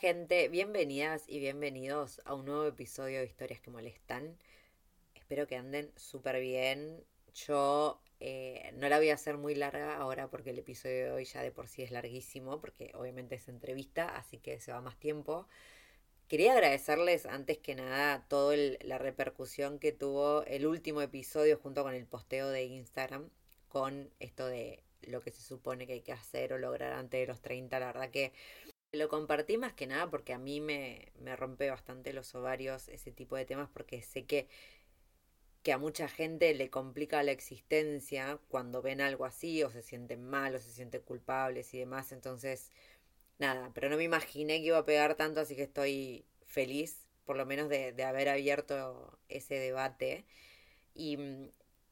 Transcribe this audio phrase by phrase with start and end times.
[0.00, 4.38] Gente, bienvenidas y bienvenidos a un nuevo episodio de Historias que Molestan.
[5.16, 7.02] Espero que anden súper bien.
[7.34, 11.24] Yo eh, no la voy a hacer muy larga ahora porque el episodio de hoy
[11.24, 14.96] ya de por sí es larguísimo, porque obviamente es entrevista, así que se va más
[15.00, 15.48] tiempo.
[16.28, 21.94] Quería agradecerles antes que nada toda la repercusión que tuvo el último episodio junto con
[21.94, 23.30] el posteo de Instagram
[23.68, 27.26] con esto de lo que se supone que hay que hacer o lograr antes de
[27.26, 27.80] los 30.
[27.80, 28.32] La verdad que
[28.92, 33.12] lo compartí más que nada porque a mí me, me rompe bastante los ovarios ese
[33.12, 34.48] tipo de temas porque sé que,
[35.62, 40.24] que a mucha gente le complica la existencia cuando ven algo así o se sienten
[40.28, 42.12] mal o se sienten culpables y demás.
[42.12, 42.70] Entonces,
[43.38, 47.36] nada, pero no me imaginé que iba a pegar tanto, así que estoy feliz por
[47.36, 50.24] lo menos de, de haber abierto ese debate.
[50.94, 51.18] Y,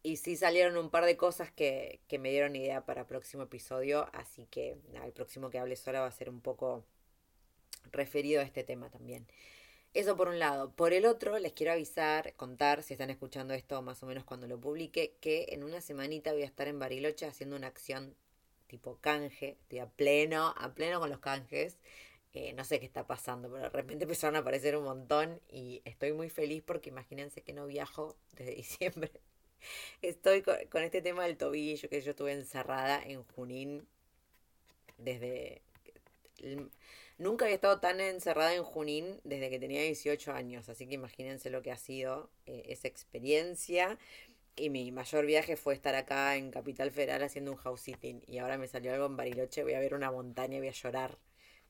[0.06, 3.42] y sí salieron un par de cosas que, que me dieron idea para el próximo
[3.42, 6.84] episodio, así que nada, el próximo que hable sola va a ser un poco
[7.90, 9.26] referido a este tema también.
[9.94, 10.70] Eso por un lado.
[10.70, 14.46] Por el otro, les quiero avisar, contar, si están escuchando esto más o menos cuando
[14.46, 18.14] lo publique, que en una semanita voy a estar en Bariloche haciendo una acción
[18.68, 21.78] tipo canje, estoy a pleno, a pleno con los canjes.
[22.32, 25.82] Eh, no sé qué está pasando, pero de repente empezaron a aparecer un montón y
[25.84, 29.10] estoy muy feliz porque imagínense que no viajo desde diciembre
[30.02, 33.86] Estoy con, este tema del tobillo, que yo estuve encerrada en Junín
[34.98, 35.62] desde...
[37.18, 41.48] Nunca había estado tan encerrada en Junín desde que tenía 18 años, así que imagínense
[41.48, 43.98] lo que ha sido eh, esa experiencia.
[44.54, 48.22] Y mi mayor viaje fue estar acá en Capital Federal haciendo un house sitting.
[48.26, 50.72] Y ahora me salió algo en Bariloche, voy a ver una montaña y voy a
[50.72, 51.18] llorar.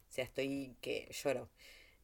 [0.08, 1.48] O sea, estoy que lloro.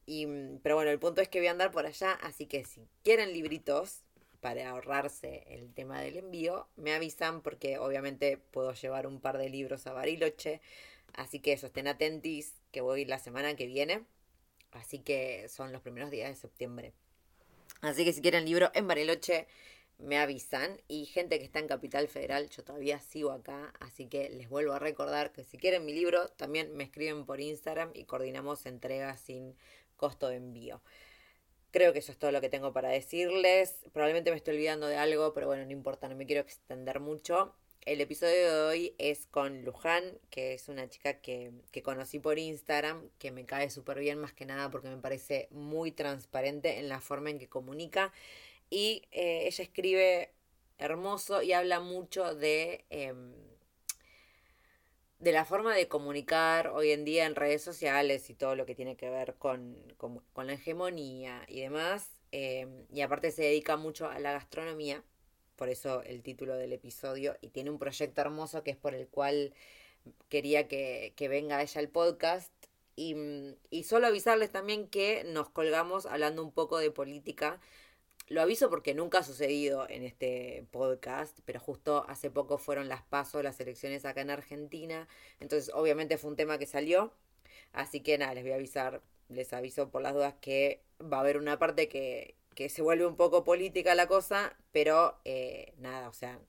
[0.05, 2.65] Y, mm, pero bueno, el punto es que voy a andar por allá, así que
[2.65, 4.02] si quieren libritos,
[4.43, 9.47] para ahorrarse el tema del envío, me avisan porque obviamente puedo llevar un par de
[9.47, 10.59] libros a Bariloche.
[11.13, 14.03] Así que eso, estén atentis que voy la semana que viene.
[14.71, 16.91] Así que son los primeros días de septiembre.
[17.79, 19.47] Así que si quieren libro en Bariloche,
[19.97, 20.77] me avisan.
[20.89, 23.71] Y gente que está en Capital Federal, yo todavía sigo acá.
[23.79, 27.39] Así que les vuelvo a recordar que si quieren mi libro, también me escriben por
[27.39, 29.55] Instagram y coordinamos entregas sin
[29.95, 30.81] costo de envío.
[31.73, 33.79] Creo que eso es todo lo que tengo para decirles.
[33.93, 37.55] Probablemente me estoy olvidando de algo, pero bueno, no importa, no me quiero extender mucho.
[37.81, 42.37] El episodio de hoy es con Luján, que es una chica que, que conocí por
[42.37, 46.89] Instagram, que me cae súper bien más que nada porque me parece muy transparente en
[46.89, 48.13] la forma en que comunica.
[48.69, 50.31] Y eh, ella escribe
[50.77, 52.85] hermoso y habla mucho de...
[52.91, 53.33] Em,
[55.23, 58.75] de la forma de comunicar hoy en día en redes sociales y todo lo que
[58.75, 59.77] tiene que ver con,
[60.35, 62.09] la hegemonía y demás.
[62.31, 65.01] Em, y aparte se dedica mucho a la gastronomía,
[65.55, 69.07] por eso el título del episodio, y tiene un proyecto hermoso que es por el
[69.07, 69.53] cual
[70.27, 72.51] quería que, que venga ella al podcast.
[72.97, 73.15] Y,
[73.69, 77.61] y solo avisarles también que nos colgamos hablando un poco de política
[78.33, 83.03] lo aviso porque nunca ha sucedido en este podcast, pero justo hace poco fueron las
[83.03, 85.07] pasos, las elecciones acá en Argentina.
[85.39, 87.13] Entonces, obviamente fue un tema que salió.
[87.73, 91.19] Así que nada, les voy a avisar, les aviso por las dudas que va a
[91.21, 96.09] haber una parte que, que se vuelve un poco política la cosa, pero eh, nada,
[96.09, 96.39] o sea,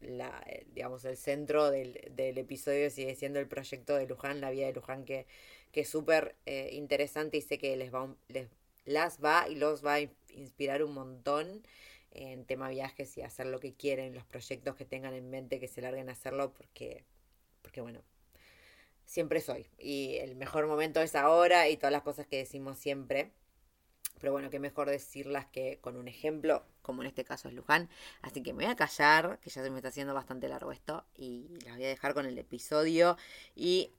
[0.00, 4.50] la, eh, digamos, el centro del, del, episodio sigue siendo el proyecto de Luján, la
[4.50, 5.26] vida de Luján, que,
[5.72, 8.48] que es súper eh, interesante y sé que les va, les,
[8.84, 10.00] las va y los va a
[10.34, 11.62] inspirar un montón
[12.10, 15.68] en tema viajes y hacer lo que quieren, los proyectos que tengan en mente, que
[15.68, 17.04] se larguen a hacerlo, porque,
[17.62, 18.02] porque bueno,
[19.06, 19.66] siempre soy.
[19.78, 23.32] Y el mejor momento es ahora y todas las cosas que decimos siempre.
[24.20, 27.88] Pero bueno, qué mejor decirlas que con un ejemplo, como en este caso es Luján.
[28.20, 31.04] Así que me voy a callar, que ya se me está haciendo bastante largo esto,
[31.16, 33.16] y las voy a dejar con el episodio.
[33.56, 33.90] Y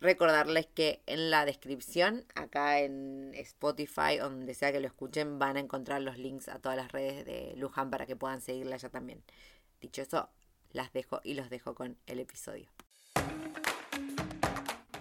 [0.00, 5.60] Recordarles que en la descripción, acá en Spotify, donde sea que lo escuchen, van a
[5.60, 9.22] encontrar los links a todas las redes de Luján para que puedan seguirla ya también.
[9.80, 10.28] Dicho eso,
[10.72, 12.68] las dejo y los dejo con el episodio.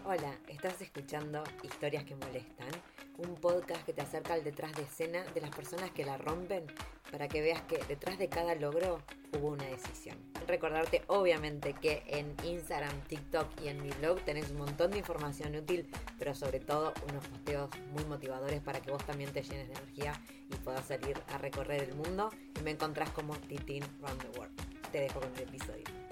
[0.08, 2.70] Hola, estás escuchando Historias que Molestan,
[3.18, 6.64] un podcast que te acerca al detrás de escena de las personas que la rompen
[7.12, 9.02] para que veas que detrás de cada logro
[9.34, 10.16] hubo una decisión.
[10.46, 15.56] Recordarte obviamente que en Instagram, TikTok y en mi blog tenés un montón de información
[15.56, 19.74] útil, pero sobre todo unos posteos muy motivadores para que vos también te llenes de
[19.74, 20.14] energía
[20.52, 22.30] y puedas salir a recorrer el mundo
[22.60, 24.92] y me encontrás como Titin Round the World.
[24.92, 26.05] Te dejo con el episodio.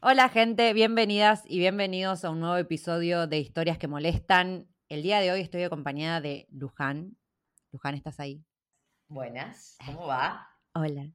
[0.00, 4.68] Hola gente, bienvenidas y bienvenidos a un nuevo episodio de Historias que Molestan.
[4.88, 7.16] El día de hoy estoy acompañada de Luján.
[7.72, 8.44] Luján, ¿estás ahí?
[9.08, 10.54] Buenas, ¿cómo va?
[10.72, 11.10] Hola.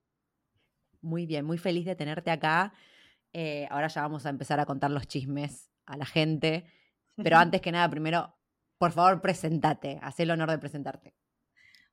[1.00, 2.74] Muy bien, muy feliz de tenerte acá.
[3.32, 6.66] Eh, ahora ya vamos a empezar a contar los chismes a la gente.
[7.16, 8.36] Pero antes que nada, primero,
[8.78, 9.98] por favor, presentate.
[10.02, 11.16] Haz el honor de presentarte.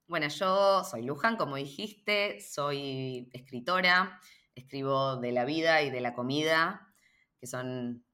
[0.09, 4.21] Bueno, yo soy Luján, como dijiste, soy escritora,
[4.61, 6.93] escribo de la vida y de la comida,
[7.39, 8.05] que son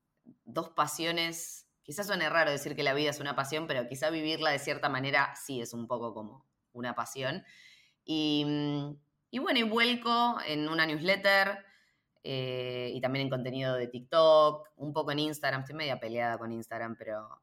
[0.45, 1.69] dos pasiones.
[1.83, 4.89] Quizás suene raro decir que la vida es una pasión, pero quizá vivirla de cierta
[4.89, 7.45] manera sí es un poco como una pasión.
[8.05, 8.47] Y,
[9.31, 11.65] y bueno, y vuelco en una newsletter
[12.29, 16.51] eh, y también en contenido de TikTok, un poco en Instagram, estoy media peleada con
[16.51, 17.41] Instagram, pero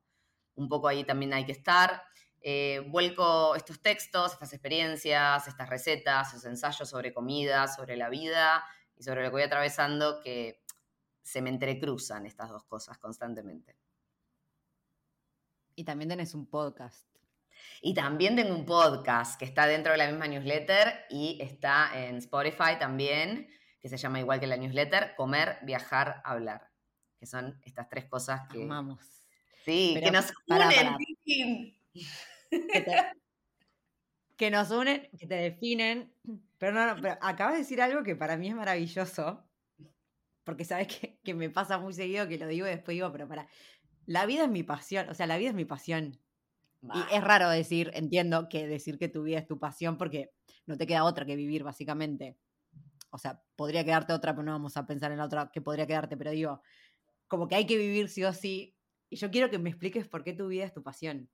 [0.55, 2.03] un poco ahí también hay que estar.
[2.41, 8.65] Eh, vuelco estos textos, estas experiencias, estas recetas, esos ensayos sobre comida, sobre la vida
[8.95, 10.63] y sobre lo que voy atravesando, que
[11.21, 13.77] se me entrecruzan estas dos cosas constantemente.
[15.75, 17.07] Y también tenés un podcast.
[17.81, 22.17] Y también tengo un podcast que está dentro de la misma newsletter y está en
[22.17, 23.49] Spotify también,
[23.79, 26.69] que se llama igual que la newsletter, Comer, Viajar, Hablar.
[27.19, 28.63] Que son estas tres cosas que...
[28.63, 28.99] Amamos.
[29.65, 30.97] Sí, que nos unen.
[34.35, 36.11] Que, nos unen, que te definen.
[36.63, 39.43] Pero no, no, pero acabas de decir algo que para mí es maravilloso.
[40.45, 43.27] Porque sabes que, que me pasa muy seguido que lo digo y después digo, pero
[43.27, 43.49] para.
[44.05, 45.09] La vida es mi pasión.
[45.09, 46.21] O sea, la vida es mi pasión.
[46.81, 50.31] Y es raro decir, entiendo que decir que tu vida es tu pasión porque
[50.65, 52.37] no te queda otra que vivir, básicamente.
[53.09, 55.85] O sea, podría quedarte otra, pero no vamos a pensar en la otra que podría
[55.85, 56.61] quedarte, pero digo,
[57.27, 58.73] como que hay que vivir sí o sí.
[59.09, 61.29] Y yo quiero que me expliques por qué tu vida es tu pasión.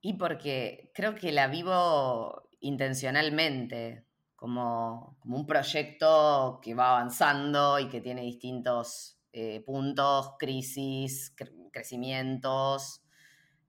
[0.00, 4.06] Y porque creo que la vivo intencionalmente,
[4.36, 11.34] como, un proyecto que va avanzando y que tiene distintos eh, puntos, crisis,
[11.72, 13.04] crecimientos,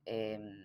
[0.05, 0.63] Em,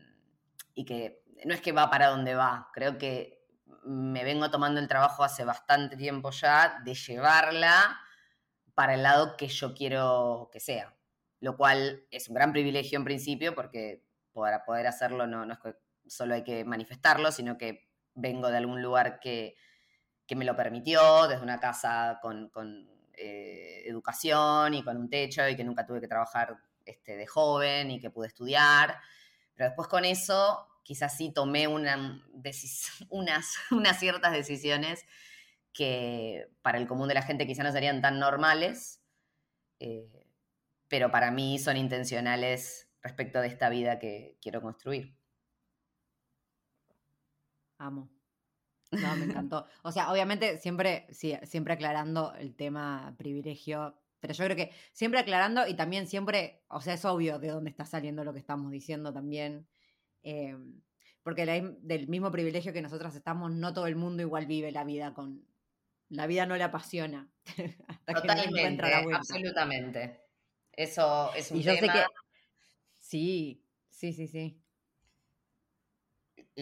[0.75, 3.43] y que no es que va para donde va, creo que
[3.85, 7.99] me vengo tomando el trabajo hace bastante tiempo ya de llevarla
[8.75, 10.95] para el lado que yo quiero que sea,
[11.41, 15.59] lo cual es un gran privilegio en principio porque para poder hacerlo no, no es
[15.61, 15.75] que
[16.07, 17.90] solo hay que manifestarlo, sino que
[18.21, 19.57] vengo de algún lugar que,
[20.27, 22.51] que me lo permitió, desde una casa con,
[23.15, 27.91] eh, educación y con un techo y que nunca tuve que trabajar este, de joven
[27.91, 28.97] y que pude estudiar.
[29.55, 32.25] Pero después con eso, quizás sí tomé una
[33.11, 35.05] unas, unas ciertas decisiones
[35.73, 39.03] que para el común de la gente quizás no serían tan normales,
[39.79, 40.27] eh,
[40.89, 45.20] pero para mí son intencionales respecto de esta vida que quiero construir.
[47.81, 48.11] Amo.
[48.93, 49.67] No, me encantó.
[49.83, 55.19] O sea, obviamente siempre, sí, siempre aclarando el tema privilegio, pero yo creo que siempre
[55.19, 58.71] aclarando y también siempre, o sea, es obvio de dónde está saliendo lo que estamos
[58.71, 59.67] diciendo también.
[60.23, 60.57] Eh,
[61.23, 61.47] porque
[61.83, 65.47] del mismo privilegio que nosotras estamos, no todo el mundo igual vive la vida con...
[66.09, 67.31] La vida no le apasiona.
[68.07, 70.21] Totalmente, absolutamente.
[70.73, 72.05] Eso es un y yo Sé que,
[72.99, 74.61] sí, sí, sí, sí.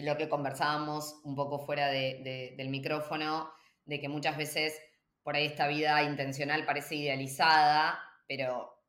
[0.03, 3.51] Lo que conversábamos un poco fuera del micrófono,
[3.85, 4.79] de que muchas veces
[5.23, 8.79] por ahí esta vida intencional parece idealizada, pero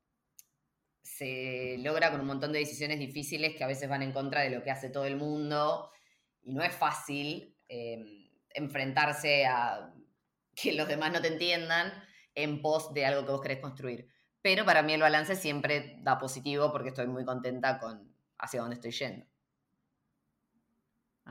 [1.02, 4.50] se logra con un montón de decisiones difíciles que a veces van en contra de
[4.50, 5.90] lo que hace todo el mundo
[6.42, 9.92] y no es fácil em, enfrentarse a
[10.54, 11.92] que los demás no te entiendan
[12.34, 14.08] en pos de algo que vos querés construir.
[14.42, 18.76] Pero para mí el balance siempre da positivo porque estoy muy contenta con hacia dónde
[18.76, 19.29] estoy yendo.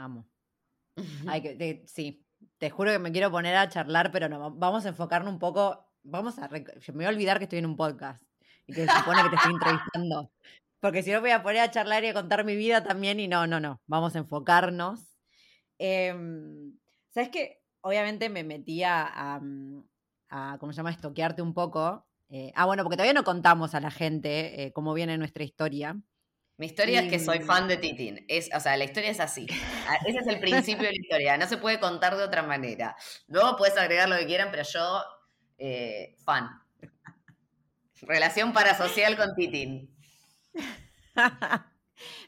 [0.04, 0.30] Amo.
[1.28, 2.26] Hay que, sí,
[2.58, 5.92] te juro que me quiero poner a charlar, pero no, vamos a enfocarnos un poco,
[6.04, 6.64] vamos a, me
[6.94, 8.24] voy a olvidar que estoy en un podcast
[8.66, 10.32] y que se supone que te estoy entrevistando,
[10.80, 13.28] porque si no voy a poner a charlar y a contar mi vida también y
[13.28, 15.18] no, no, no, vamos a enfocarnos.
[15.78, 16.78] Em,
[17.10, 17.62] ¿Sabes qué?
[17.82, 19.42] Obviamente me metía a,
[20.30, 20.92] a, ¿cómo se llama?
[20.92, 24.94] Estoquearte un poco Eh, ah, bueno, porque todavía no contamos a la gente eh, cómo
[24.94, 26.00] viene nuestra historia.
[26.60, 28.26] Mi historia es que soy fan de Titín.
[28.28, 29.48] Es, o sea, la historia es así.
[29.88, 31.38] Ah, Ese es el principio de la historia.
[31.38, 32.98] No se puede contar de otra manera.
[33.28, 35.02] Luego puedes agregar lo que quieran, pero yo,
[35.58, 36.50] eh, fan.
[38.02, 39.96] Relación parasocial con Titín.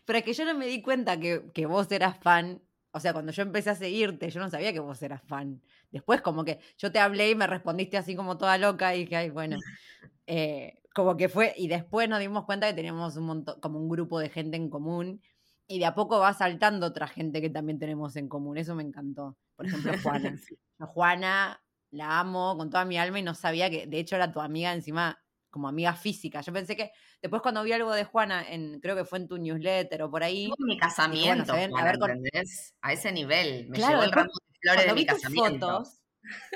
[0.05, 2.61] Pero es que yo no me di cuenta que, que vos eras fan.
[2.91, 5.61] O sea, cuando yo empecé a seguirte, yo no sabía que vos eras fan.
[5.91, 9.15] Después, como que yo te hablé y me respondiste así como toda loca y dije,
[9.15, 9.57] ay, bueno.
[10.27, 11.53] Eh, como que fue.
[11.57, 14.69] Y después nos dimos cuenta que teníamos un montón, como un grupo de gente en
[14.69, 15.21] común.
[15.67, 18.57] Y de a poco va saltando otra gente que también tenemos en común.
[18.57, 19.37] Eso me encantó.
[19.55, 20.37] Por ejemplo, Juana.
[20.79, 24.39] Juana la amo con toda mi alma y no sabía que, de hecho, era tu
[24.39, 25.20] amiga encima,
[25.51, 26.41] como amiga física.
[26.41, 26.91] Yo pensé que
[27.21, 30.23] después cuando vi algo de Juana, en, creo que fue en tu newsletter o por
[30.23, 31.99] ahí, Tuvo mi casamiento, ven- a ver.
[32.81, 33.67] A ese nivel.
[33.69, 35.67] Me Claro, llevó el ramo de flores de mi vi tus casamiento.
[35.67, 36.01] fotos,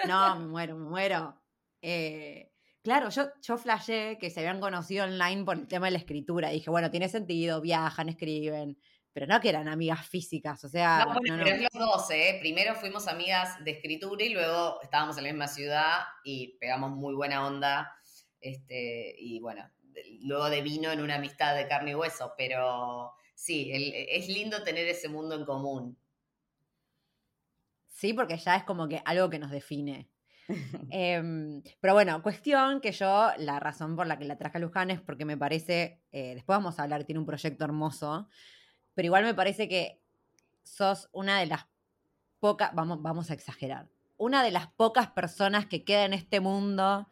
[0.07, 1.41] no, me muero, me muero.
[1.81, 5.97] Eh, claro, yo, yo flashé que se habían conocido online por el tema de la
[5.99, 6.49] escritura.
[6.49, 8.77] Dije, bueno, tiene sentido, viajan, escriben,
[9.13, 11.43] pero no que eran amigas físicas, o sea, No, bueno, no, no.
[11.43, 12.37] pero es los dos, ¿eh?
[12.41, 17.13] Primero fuimos amigas de escritura y luego estábamos en la misma ciudad y pegamos muy
[17.15, 17.95] buena onda.
[18.41, 19.69] Este, y bueno,
[20.21, 24.63] luego de vino en una amistad de carne y hueso, pero sí, el- es lindo
[24.63, 25.97] tener ese mundo en común.
[27.87, 30.09] Sí, porque ya es como que algo que nos define.
[30.91, 34.91] Em, pero bueno, cuestión que yo, la razón por la que la traje a Luján
[34.91, 38.29] es porque me parece, eh, después vamos a hablar, tiene un proyecto hermoso,
[38.95, 40.03] pero igual me parece que
[40.63, 41.67] sos una de las
[42.39, 47.07] pocas, vamos, vamos a exagerar, una de las pocas personas que queda en este mundo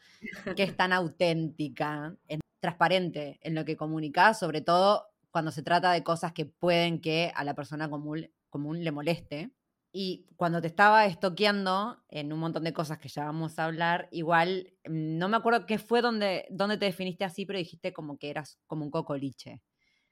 [0.55, 2.15] que es tan auténtica,
[2.59, 7.31] transparente en lo que comunicás, sobre todo cuando se trata de cosas que pueden que
[7.35, 9.51] a la persona común, común le moleste.
[9.91, 14.07] Y cuando te estaba estoqueando en un montón de cosas que ya vamos a hablar,
[14.11, 18.17] igual mm, no me acuerdo qué fue donde, donde te definiste así, pero dijiste como
[18.17, 19.61] que eras como un cocoliche.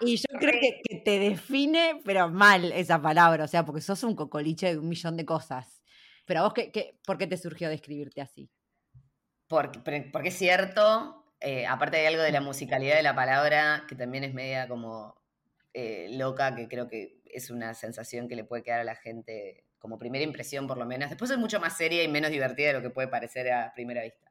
[0.00, 4.02] Y yo creo que, que te define, pero mal esa palabra, o sea, porque sos
[4.02, 5.82] un cocoliche de un millón de cosas.
[6.26, 8.50] Pero a vos, ¿qué, qué, ¿por qué te surgió describirte así?
[9.48, 9.80] Porque,
[10.12, 14.24] porque es cierto, eh, aparte hay algo de la musicalidad de la palabra que también
[14.24, 15.20] es media como
[15.74, 19.64] eh, loca, que creo que es una sensación que le puede quedar a la gente
[19.78, 21.08] como primera impresión por lo menos.
[21.08, 24.02] Después es mucho más seria y menos divertida de lo que puede parecer a primera
[24.02, 24.30] vista.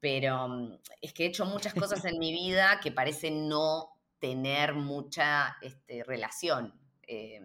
[0.00, 3.93] Pero mm, es que he hecho muchas cosas en mi vida que parecen no
[4.24, 6.72] tener mucha este, relación.
[7.06, 7.42] Eh,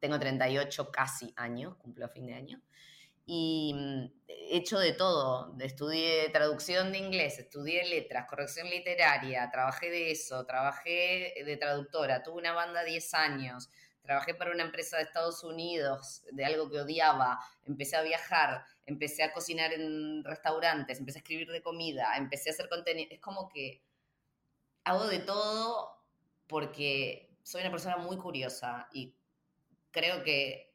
[0.00, 2.62] tengo 38 casi años, cumplo a fin de año
[3.32, 5.56] y mm, he hecho de todo.
[5.60, 12.38] Estudié traducción de inglés, estudié letras, corrección literaria, trabajé de eso, trabajé de traductora, tuve
[12.38, 13.70] una banda 10 años,
[14.02, 19.22] trabajé para una empresa de Estados Unidos de algo que odiaba, empecé a viajar, empecé
[19.22, 23.08] a cocinar en restaurantes, empecé a escribir de comida, empecé a hacer contenido.
[23.12, 23.84] Es como que
[24.82, 25.99] hago de todo
[26.50, 29.16] porque soy una persona muy curiosa y
[29.92, 30.74] creo que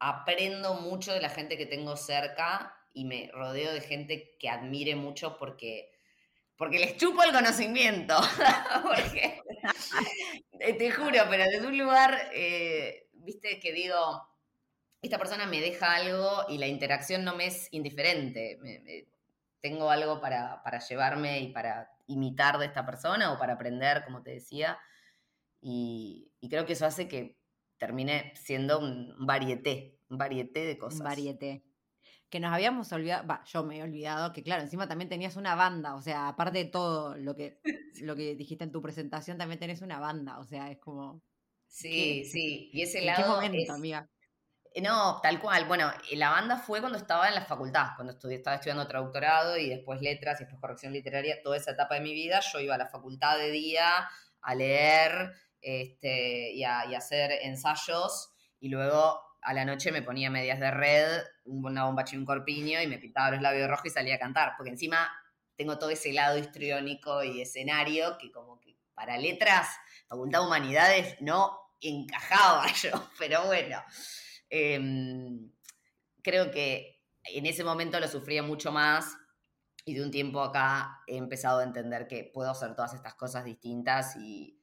[0.00, 4.96] aprendo mucho de la gente que tengo cerca y me rodeo de gente que admire
[4.96, 5.92] mucho porque,
[6.56, 8.16] porque les chupo el conocimiento.
[8.84, 9.42] porque,
[10.60, 14.28] eh, te juro, pero desde un lugar, eh, viste, que digo,
[15.02, 18.58] esta persona me deja algo y la interacción no me es indiferente.
[18.62, 19.06] Me- me-
[19.60, 24.22] tengo algo para, para llevarme y para imitar de esta persona o para aprender, como
[24.22, 24.78] te decía.
[25.60, 27.38] Y, y creo que eso hace que
[27.78, 31.00] termine siendo un varieté, un varieté de cosas.
[31.00, 31.62] Un varieté.
[32.28, 35.54] Que nos habíamos olvidado, va, yo me he olvidado que claro, encima también tenías una
[35.54, 37.60] banda, o sea, aparte de todo lo que,
[38.02, 41.22] lo que dijiste en tu presentación, también tenés una banda, o sea, es como...
[41.68, 42.28] Sí, ¿qué?
[42.30, 42.70] sí.
[42.72, 44.08] Y ese ¿En lado qué momento, es- amiga?
[44.74, 45.66] Eh, No, tal cual.
[45.66, 49.56] Bueno, eh, la banda fue cuando estaba en la facultad, cuando estudié, estaba estudiando traductorado
[49.58, 51.42] y después letras y después corrección literaria.
[51.42, 54.08] Toda esa etapa de mi vida, yo iba a la facultad de día
[54.42, 55.32] a leer
[55.66, 58.30] este, y, hacer ensayos
[58.60, 62.80] y luego a la noche me ponía medias de red, una bombacha y un corpiño
[62.80, 65.10] y me pintaba los labios rojos y salía a cantar, porque encima
[65.56, 69.68] tengo todo ese lado histriónico y escenario que como que para letras,
[70.06, 73.82] facultad de humanidades, no encajaba yo, pero bueno.
[74.48, 75.50] Em,
[76.22, 79.16] creo que en ese momento lo sufría mucho más
[79.84, 83.44] y de un tiempo acá he empezado a entender que puedo hacer todas estas cosas
[83.44, 84.55] distintas y,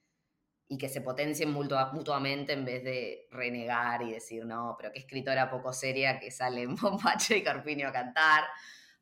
[0.67, 4.99] y que se potencien mutua- mutuamente en vez de renegar y decir, no, pero qué
[4.99, 8.43] escritora poco seria que sale en Bombacho y Carpinio a cantar,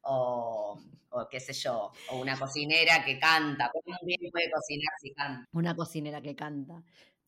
[0.01, 5.13] o, o qué sé yo, o una cocinera que canta, ¿cómo bien puede cocinar si
[5.13, 5.47] canta?
[5.53, 6.81] Una cocinera que canta.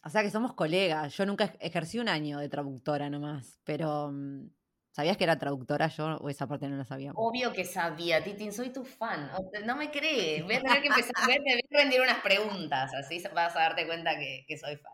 [0.05, 1.15] O sea que somos colegas.
[1.15, 4.47] Yo nunca ej- ejercí un año de traductora nomás, pero mm,
[4.93, 7.13] ¿Sabías que era traductora yo o esa parte no la sabía?
[7.15, 9.31] Obvio que sabía, Titin, soy tu fan.
[9.65, 10.43] no me crees.
[10.43, 11.25] Voy a tener que empezar, a,
[11.71, 14.93] rendir unas preguntas, así vas a darte cuenta que, soy fan.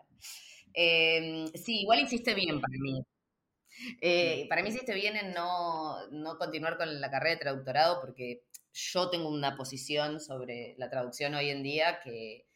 [0.73, 3.03] Em, sí, igual hiciste bien para mí.
[3.99, 8.43] Eh, para mí hiciste bien en no, no continuar con la carrera de traductorado porque
[8.71, 12.48] yo tengo una posición sobre la traducción hoy en día que,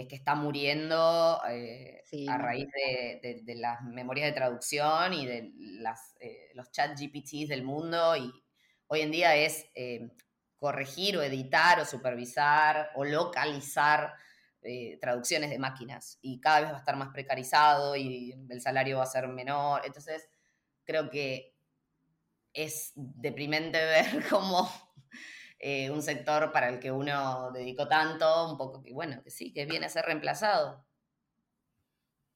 [0.00, 6.14] es que está muriendo eh, a raíz de, las memorias de traducción y de las,
[6.20, 8.16] eh, los chat GPTs del mundo.
[8.16, 8.32] Y
[8.86, 10.10] hoy en día es eh,
[10.58, 14.14] corregir o editar o supervisar o localizar
[15.00, 16.18] traducciones de máquinas.
[16.22, 19.82] Y cada vez va a estar más precarizado y el salario va a ser menor.
[19.84, 20.28] Entonces,
[20.84, 21.52] creo que
[22.52, 24.70] es deprimente ver cómo
[25.64, 29.52] eh, un sector para el que uno dedicó tanto, un poco que, bueno, que sí,
[29.52, 30.84] que viene a ser reemplazado.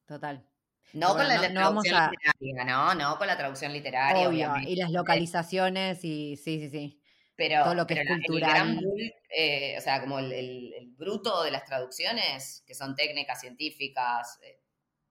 [0.06, 0.47] Total.
[0.92, 4.28] No con la, traducción literaria, no, no con la traducción literaria.
[4.28, 4.71] obviamente.
[4.71, 7.02] y las localizaciones y sí, sí, sí.
[7.35, 8.80] Pero, todo lo que es cultural.
[9.28, 14.61] Eh, o sea, como el, bruto de las traducciones, que son técnicas científicas, eh,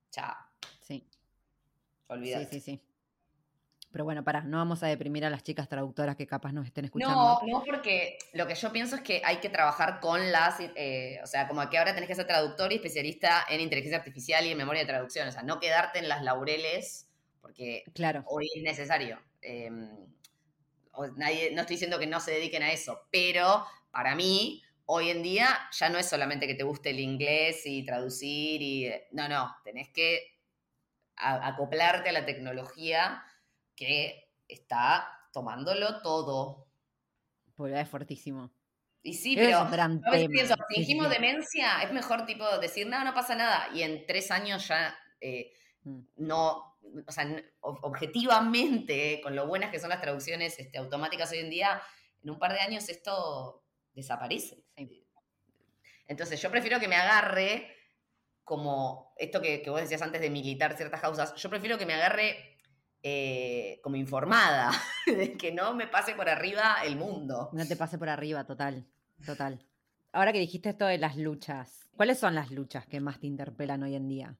[0.10, 0.38] ya.
[0.80, 1.06] Sí.
[2.08, 2.46] Olvídate.
[2.46, 2.82] Sí, sí, sí.
[3.96, 6.84] Pero bueno, para, no vamos a deprimir a las chicas traductoras que capaz nos estén
[6.84, 7.16] escuchando.
[7.16, 11.22] No, no, porque lo que yo pienso es que hay que trabajar con las, eh,
[11.24, 14.52] o sea, como que ahora tenés que ser traductor y especialista en inteligencia artificial y
[14.52, 17.10] en memoria de traducción, o sea, no quedarte en las laureles,
[17.40, 18.26] porque claro.
[18.28, 19.18] hoy es necesario.
[19.42, 19.90] Em,
[21.16, 25.24] nadie, no estoy diciendo que no se dediquen a eso, pero para mí, hoy en
[25.24, 29.56] día ya no es solamente que te guste el inglés y traducir y, no, no,
[29.64, 30.36] tenés que
[31.16, 33.24] acoplarte a la tecnología
[33.76, 36.68] que está tomándolo todo.
[37.56, 38.52] Pues es fortísimo.
[39.02, 39.70] Y sí, pero
[40.32, 43.70] pienso, si dijimos demencia, es mejor tipo decir, no, no pasa nada.
[43.72, 45.54] Y en tres años ya eh,
[45.84, 46.00] mm.
[46.18, 46.78] no,
[47.08, 47.28] o sea,
[47.62, 51.82] objetivamente, con lo buenas que son las traducciones este, automáticas hoy en día,
[52.24, 53.64] en un par de años esto
[53.94, 54.64] desaparece.
[56.08, 57.76] Entonces yo prefiero que me agarre
[58.44, 61.94] como esto que, que vos decías antes de militar ciertas causas, yo prefiero que me
[61.94, 62.55] agarre
[63.08, 64.72] eh, como informada,
[65.06, 67.52] de que no me pase por arriba el mundo.
[67.54, 68.84] No te pase por arriba, total,
[69.24, 69.64] total.
[70.12, 73.84] Ahora que dijiste esto de las luchas, ¿cuáles son las luchas que más te interpelan
[73.84, 74.36] hoy en día?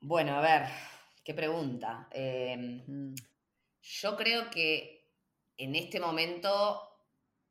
[0.00, 0.68] Bueno, a ver,
[1.24, 2.08] qué pregunta.
[2.10, 3.14] Em, mm.
[3.80, 5.08] Yo creo que
[5.56, 6.82] en este momento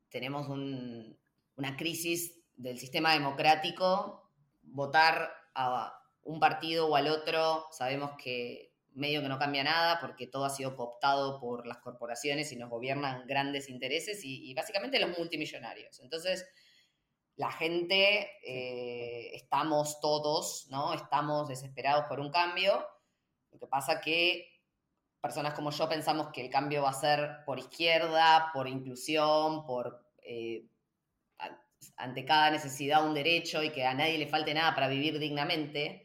[0.08, 4.30] tenemos una crisis del sistema democrático.
[4.62, 10.28] Votar a, un partido o al otro, sabemos que medio que no cambia nada porque
[10.28, 15.18] todo ha sido cooptado por las corporaciones y nos gobiernan grandes intereses y, básicamente los
[15.18, 16.00] multimillonarios.
[16.00, 16.48] Entonces,
[17.36, 20.94] la gente, eh, estamos todos, ¿no?
[20.94, 22.88] Estamos desesperados por un cambio.
[23.52, 24.50] Lo que pasa que
[25.22, 30.08] personas como yo pensamos que el cambio va a ser por izquierda, por inclusión, por
[30.24, 30.66] eh,
[31.98, 36.05] ante cada necesidad un derecho y que a nadie le falte nada para vivir dignamente.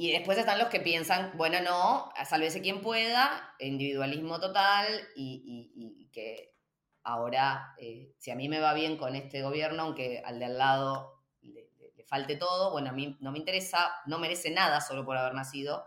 [0.00, 6.54] Y después están los que piensan, bueno, no, sálvese quien pueda, individualismo total y, que
[7.02, 10.56] ahora, eh, si a mí me va bien con este gobierno, aunque al de al
[10.56, 11.68] lado le,
[12.06, 15.84] falte todo, bueno, a mí no me interesa, no merece nada solo por haber nacido.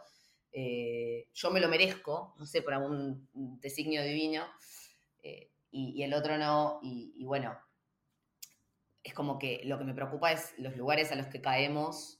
[0.52, 3.30] Eh, yo me lo merezco, no sé, por algún
[3.62, 4.45] designio divino,
[5.24, 7.58] eh, y, el otro no, y bueno,
[9.04, 12.17] es como que lo que me preocupa es los lugares a los que caemos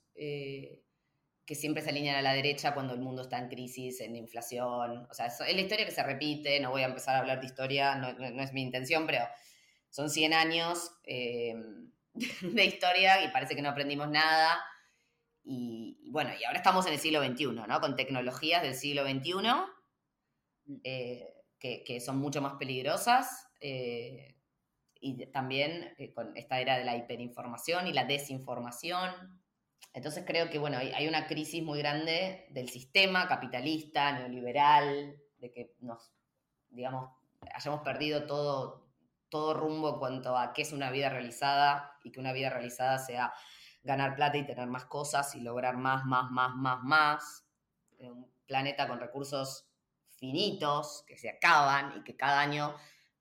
[1.52, 5.06] que siempre se alinean a la derecha cuando el mundo está en crisis, en inflación.
[5.10, 7.46] O sea, es la historia que se repite, no voy a empezar a hablar de
[7.46, 8.08] historia, no,
[8.42, 9.26] es mi intención, pero
[9.90, 11.54] son 100 años eh,
[12.42, 14.64] de historia y parece que no aprendimos nada.
[15.44, 17.82] Y, bueno, y ahora estamos en el siglo XXI, ¿no?
[17.82, 19.34] Con tecnologías del siglo XXI
[20.86, 23.50] eh, que, son mucho más peligrosas.
[23.60, 24.38] Eh,
[25.02, 29.40] y también con esta era de la hiperinformación y la desinformación.
[29.94, 35.76] Entonces creo que, bueno, hay, una crisis muy grande del sistema capitalista, neoliberal, de que
[35.80, 36.12] nos,
[36.70, 37.12] digamos,
[37.54, 38.88] hayamos perdido todo,
[39.30, 43.00] todo rumbo en cuanto a qué es una vida realizada y que una vida realizada
[43.00, 43.34] sea
[43.84, 47.46] ganar plata y tener más cosas y lograr más, más, más, más, más.
[48.00, 49.67] Un planeta con recursos
[50.17, 52.76] finitos que se acaban y que cada año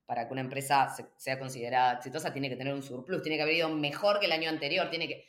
[0.05, 3.55] para que una empresa sea considerada exitosa tiene que tener un surplus, tiene que haber
[3.55, 5.25] ido mejor que el año anterior, tiene que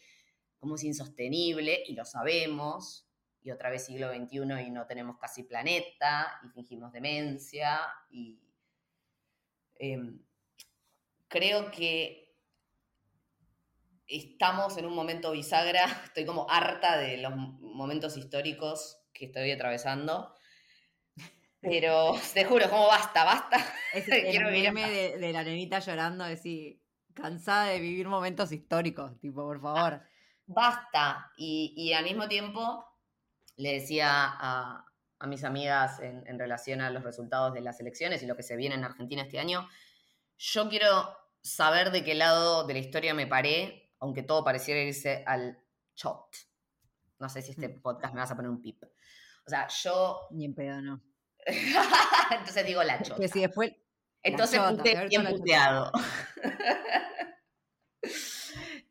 [0.62, 3.05] como es insostenible y lo sabemos,
[3.42, 7.81] y otra vez siglo XXI y no tenemos casi planeta y fingimos demencia
[8.12, 8.38] y
[9.75, 10.22] em,
[11.27, 12.33] creo que
[14.07, 20.33] estamos en un momento bisagra, estoy como harta de los momentos históricos que estoy atravesando.
[21.61, 23.57] Pero te juro, como basta, basta.
[23.94, 26.81] Es el meme de, de, la nenita llorando, decir,
[27.14, 30.12] cansada de vivir momentos históricos, tipo, por favor.
[30.46, 31.31] Basta.
[31.37, 32.87] Y, y al mismo tiempo
[33.57, 34.85] le decía a,
[35.18, 38.42] a mis amigas en, en, relación a los resultados de las elecciones y lo que
[38.42, 39.68] se viene en Argentina este año,
[40.38, 45.22] yo quiero saber de qué lado de la historia me paré, aunque todo pareciera irse
[45.26, 45.59] al
[45.94, 46.26] chot.
[47.18, 47.83] No sé si este mm.
[47.83, 48.83] podcast me vas a poner un pip.
[49.46, 50.20] O sea, yo...
[50.33, 51.02] Ni en pedo, no.
[52.31, 53.28] Entonces digo la chota.
[53.28, 53.72] si después...
[54.24, 55.90] Entonces puse bien puteado.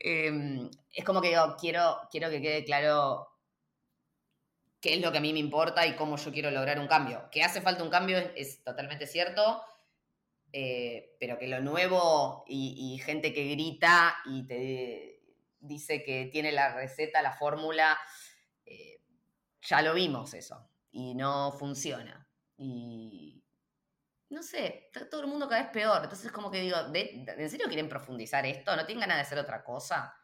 [0.03, 3.27] Em, es como que digo, quiero, quiero que quede claro
[4.81, 7.29] qué es lo que a mí me importa y cómo yo quiero lograr un cambio.
[7.31, 9.63] Que hace falta un cambio es, totalmente cierto,
[10.51, 15.21] eh, pero que lo nuevo y, gente que grita y te
[15.59, 17.97] dice que tiene la receta, la fórmula,
[18.65, 19.01] eh,
[19.61, 22.27] ya lo vimos eso y no funciona.
[24.31, 26.01] No sé, todo el mundo cada vez peor.
[26.03, 28.75] Entonces, como que digo, ¿en serio quieren profundizar esto?
[28.75, 30.15] ¿No tienen ganas de hacer otra cosa?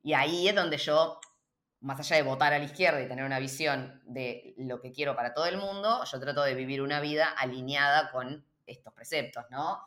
[0.00, 1.20] Y ahí es donde yo,
[1.80, 5.16] más allá de votar a la izquierda y tener una visión de lo que quiero
[5.16, 9.82] para todo el mundo, yo trato de vivir una vida alineada con estos preceptos, ¿no?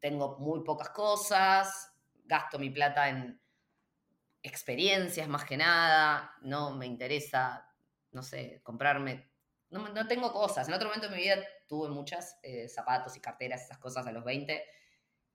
[0.00, 1.92] Tengo muy pocas cosas,
[2.24, 3.40] gasto mi plata en
[4.42, 7.72] experiencias más que nada, no me interesa,
[8.10, 9.30] no sé, comprarme
[9.70, 10.68] no, tengo cosas.
[10.68, 14.12] En otro momento de mi vida tuve muchas, eh, zapatos y carteras, esas cosas a
[14.12, 14.62] los 20.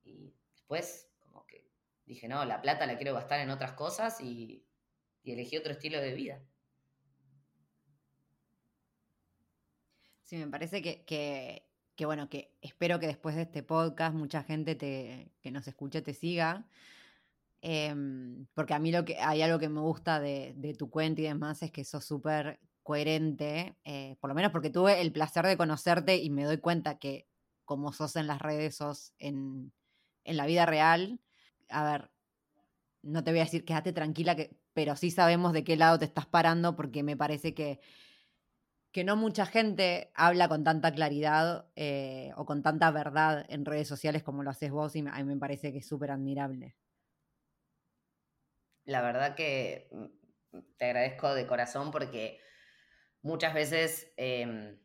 [0.04, 1.70] Y después, como que
[2.06, 4.66] dije, no, la plata la quiero gastar en otras cosas y,
[5.24, 6.42] elegí otro estilo de vida.
[10.24, 14.74] Sí, me parece que, que, bueno, que espero que después de este podcast mucha gente
[14.74, 16.66] te, que nos escuche te siga.
[17.60, 21.20] Em, porque a mí lo que hay algo que me gusta de, de tu cuenta
[21.20, 25.46] y demás es que sos súper coherente, eh, por lo menos porque tuve el placer
[25.46, 27.28] de conocerte y me doy cuenta que
[27.64, 29.72] como sos en las redes, sos en,
[30.24, 31.20] la vida real.
[31.68, 32.10] A ver,
[33.02, 36.04] no te voy a decir quédate tranquila, que, pero sí sabemos de qué lado te
[36.04, 37.80] estás parando porque me parece que,
[38.92, 43.88] que no mucha gente habla con tanta claridad eh, o con tanta verdad en redes
[43.88, 46.76] sociales como lo haces vos y a mí me parece que es súper admirable.
[48.84, 52.40] La verdad que mm, te agradezco de corazón porque
[53.22, 54.76] muchas veces em,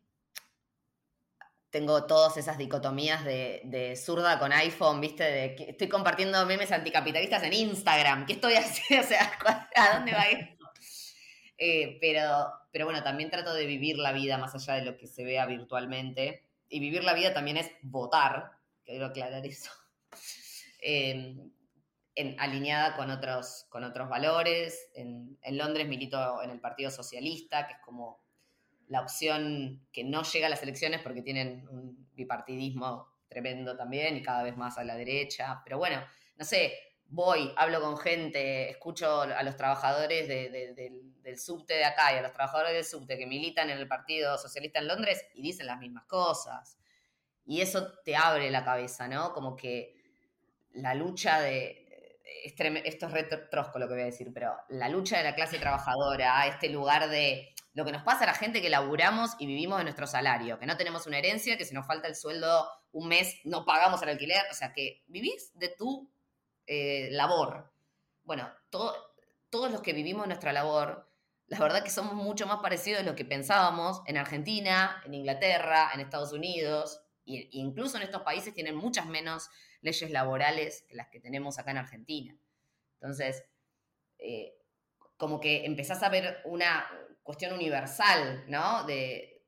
[1.69, 5.23] tengo todas esas dicotomías de, zurda con iPhone, ¿viste?
[5.23, 8.25] De que estoy compartiendo memes anticapitalistas en Instagram.
[8.25, 9.05] ¿Qué estoy haciendo?
[9.05, 9.31] O sea,
[9.75, 10.65] ¿a dónde va esto?
[11.57, 15.07] Eh, pero, pero bueno, también trato de vivir la vida más allá de lo que
[15.07, 16.45] se vea virtualmente.
[16.69, 18.51] Y vivir la vida también es votar,
[18.83, 19.71] quiero aclarar eso.
[20.79, 24.89] Em, alineada con otros, con otros valores.
[24.93, 28.26] En Londres milito en el Partido Socialista, que es como
[28.87, 34.23] la opción que no llega a las elecciones porque tienen un bipartidismo tremendo también y
[34.23, 35.61] cada vez más a la derecha.
[35.63, 36.01] Pero bueno,
[36.37, 36.73] no sé,
[37.09, 42.31] voy, hablo con gente, escucho a los trabajadores del subte de acá y a los
[42.31, 46.05] trabajadores del subte que militan en el Partido Socialista en Londres y dicen las mismas
[46.05, 46.77] cosas.
[47.45, 49.33] Y eso te abre la cabeza, ¿no?
[49.33, 49.95] Como que
[50.73, 51.83] la lucha de...
[52.43, 56.45] Esto es retrosco lo que voy a decir, pero la lucha de la clase trabajadora,
[56.47, 59.83] este lugar de lo que nos pasa a la gente que laburamos y vivimos de
[59.83, 63.39] nuestro salario, que no tenemos una herencia, que si nos falta el sueldo un mes
[63.43, 66.09] no pagamos el alquiler, o sea, que vivís de tu
[66.65, 67.71] eh, labor.
[68.23, 71.07] Bueno, todos los que vivimos nuestra labor,
[71.45, 75.91] la verdad que somos mucho más parecidos de lo que pensábamos en Argentina, en Inglaterra,
[75.93, 81.09] en Estados Unidos, e incluso en estos países tienen muchas menos leyes laborales que las
[81.09, 82.35] que tenemos acá en Argentina.
[82.95, 83.45] Entonces,
[84.17, 84.55] eh,
[85.15, 86.87] como que empezás a ver una,
[87.27, 88.85] cuestión universal, ¿no?
[88.85, 89.43] De,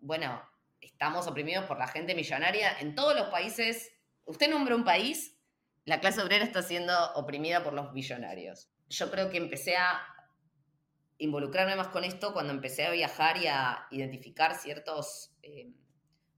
[0.00, 0.42] bueno,
[0.80, 2.76] estamos oprimidos por la gente millonaria.
[2.80, 3.92] En todos los países,
[4.24, 5.38] usted nombra un país,
[5.84, 8.72] la clase obrera está siendo oprimida por los millonarios.
[8.88, 10.04] Yo creo que empecé a
[11.18, 15.70] involucrarme más con esto cuando empecé a viajar y a identificar ciertos eh,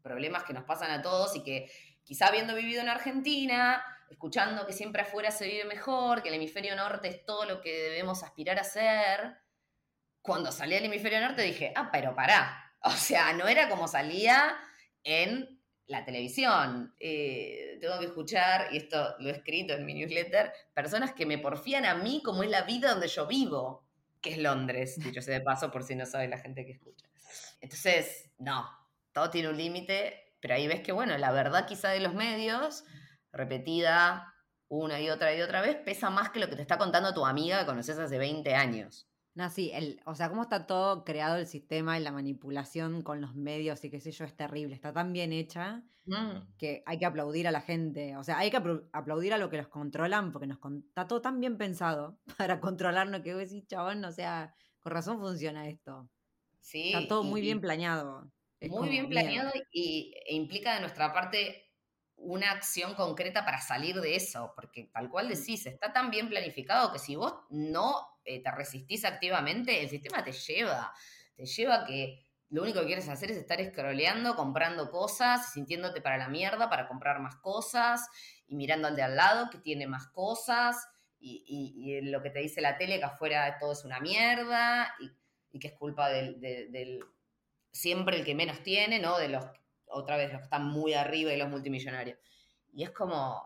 [0.03, 1.70] problemas que nos pasan a todos y que
[2.03, 6.77] quizá habiendo vivido en Argentina, escuchando que siempre afuera se vive mejor, que el hemisferio
[6.77, 9.44] norte es todo lo que debemos aspirar a ser,
[10.25, 12.61] cuando salí del hemisferio norte dije, ah, pero pará.
[12.87, 14.59] O sea, no era como salía
[15.05, 16.95] en la televisión.
[17.01, 21.39] Eh, tengo que escuchar, y esto lo he escrito en mi newsletter, personas que me
[21.39, 23.87] porfían a mí como es la vida donde yo vivo,
[24.21, 27.07] que es Londres, dicho sea de paso, por si no sabe la gente que escucha.
[27.63, 28.69] Entonces, no,
[29.13, 32.85] todo tiene un límite, pero ahí ves que, bueno, la verdad quizá de los medios,
[33.33, 34.35] repetida
[34.69, 37.25] una y otra y otra vez, pesa más que lo que te está contando tu
[37.25, 39.09] amiga que conoces hace 20 años.
[39.35, 43.20] No, sí, el, o sea, cómo está todo creado el sistema y la manipulación con
[43.20, 44.75] los medios y qué sé yo, es terrible.
[44.75, 46.47] Está tan bien hecha Mm.
[46.59, 48.16] que hay que aplaudir a la gente.
[48.16, 51.20] O sea, hay que apl- aplaudir a lo que los controlan porque nos está todo
[51.23, 56.11] tan bien pensado para controlarnos que vos decís, chabón, o sea, con razón funciona esto.
[56.61, 58.33] Sí, Está todo muy bien planeado.
[58.61, 61.73] Es Muy bien planeado y e implica de nuestra parte
[62.16, 66.92] una acción concreta para salir de eso, porque tal cual decís, está tan bien planificado
[66.92, 70.93] que si vos no eh, te resistís activamente, el sistema te lleva,
[71.37, 76.01] te lleva a que lo único que quieres hacer es estar scrolleando, comprando cosas, sintiéndote
[76.01, 78.07] para la mierda, para comprar más cosas,
[78.47, 80.77] y mirando al de al lado que tiene más cosas,
[81.19, 84.95] y, y- y lo que te dice la tele que afuera todo es una mierda,
[85.01, 85.11] y,
[85.53, 87.05] y que es culpa del, de- del,
[87.73, 89.19] siempre el que menos tiene, ¿no?
[89.19, 89.45] De los,
[89.87, 92.19] otra vez, los que están muy arriba y los multimillonarios.
[92.73, 93.43] Y es como,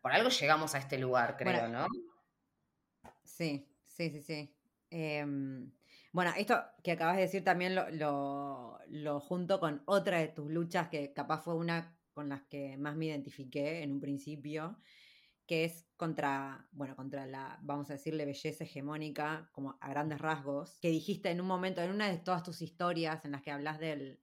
[0.00, 1.86] por algo llegamos a este lugar, creo, Bueno, ¿no?
[3.36, 4.54] Sí, sí, sí, sí.
[4.90, 5.72] Em,
[6.12, 10.48] bueno, esto que acabas de decir también lo, lo, lo junto con otra de tus
[10.50, 14.78] luchas que capaz fue una con las que más me identifiqué en un principio,
[15.46, 20.78] que es contra, bueno, contra la, vamos a decirle, belleza hegemónica, como a grandes rasgos,
[20.80, 23.80] que dijiste en un momento, en una de todas tus historias en las que hablas
[23.80, 24.20] del,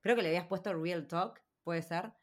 [0.00, 2.14] creo que le habías puesto Real Talk, puede ser,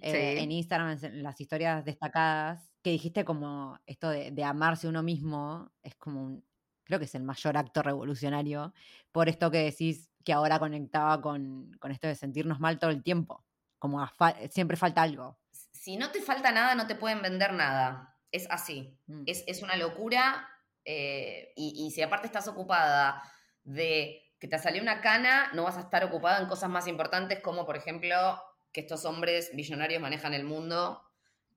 [0.00, 5.02] eh, en Instagram, en las historias destacadas, que dijiste como esto de, de amarse uno
[5.02, 6.44] mismo, es como un,
[6.84, 8.72] creo que es el mayor acto revolucionario,
[9.12, 13.02] por esto que decís que ahora conectaba con, con esto de sentirnos mal todo el
[13.02, 13.44] tiempo,
[13.78, 15.38] como fa- siempre falta algo.
[15.52, 18.16] Si no te falta nada, no te pueden vender nada.
[18.32, 18.98] Es así.
[19.06, 19.22] Mm.
[19.26, 20.48] Es, es una locura.
[20.84, 23.22] eh, y, y si aparte estás ocupada
[23.64, 27.40] de que te salió una cana, no vas a estar ocupada en cosas más importantes
[27.40, 28.40] como, por ejemplo,
[28.72, 31.02] que estos hombres millonarios manejan el mundo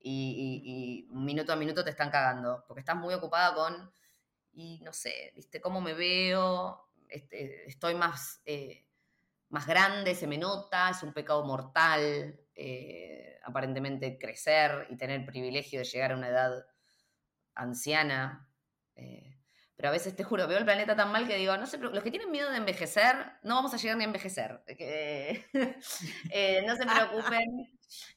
[0.02, 2.64] y, y- y minuto a minuto te están cagando.
[2.66, 3.92] Porque estás muy ocupada con,
[4.52, 5.60] y no sé, ¿viste?
[5.60, 6.88] ¿Cómo me veo?
[7.08, 8.86] Este, estoy más, eh,
[9.50, 15.26] más grande, se me nota, es un pecado mortal, eh, aparentemente crecer y tener el
[15.26, 16.66] privilegio de llegar a una edad
[17.54, 18.48] anciana.
[18.96, 19.38] eh,
[19.76, 22.02] pero a veces te juro, veo el planeta tan mal que digo, no sé, los
[22.04, 24.62] que tienen miedo de envejecer, no vamos a llegar ni a envejecer.
[24.68, 25.44] eh,
[26.66, 27.68] no se preocupen,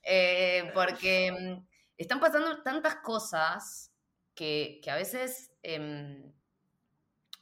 [0.04, 3.92] eh, porque mm, están pasando tantas cosas
[4.34, 6.32] que, que a veces em,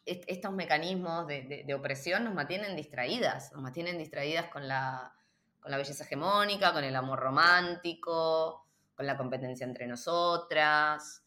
[0.06, 5.14] est- estos mecanismos de, de- de opresión nos mantienen distraídas, nos mantienen distraídas con la,
[5.60, 11.24] con la belleza hegemónica, con el amor romántico, con la competencia entre nosotras.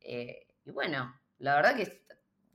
[0.00, 2.04] eh, y bueno, la verdad que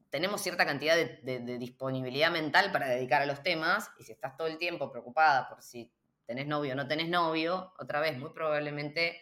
[0.10, 4.12] tenemos cierta cantidad de, de- de disponibilidad mental para dedicar a los temas, y si
[4.14, 5.92] estás todo el tiempo preocupada por si
[6.26, 9.22] tenés novio o no tenés novio, otra vez, muy probablemente,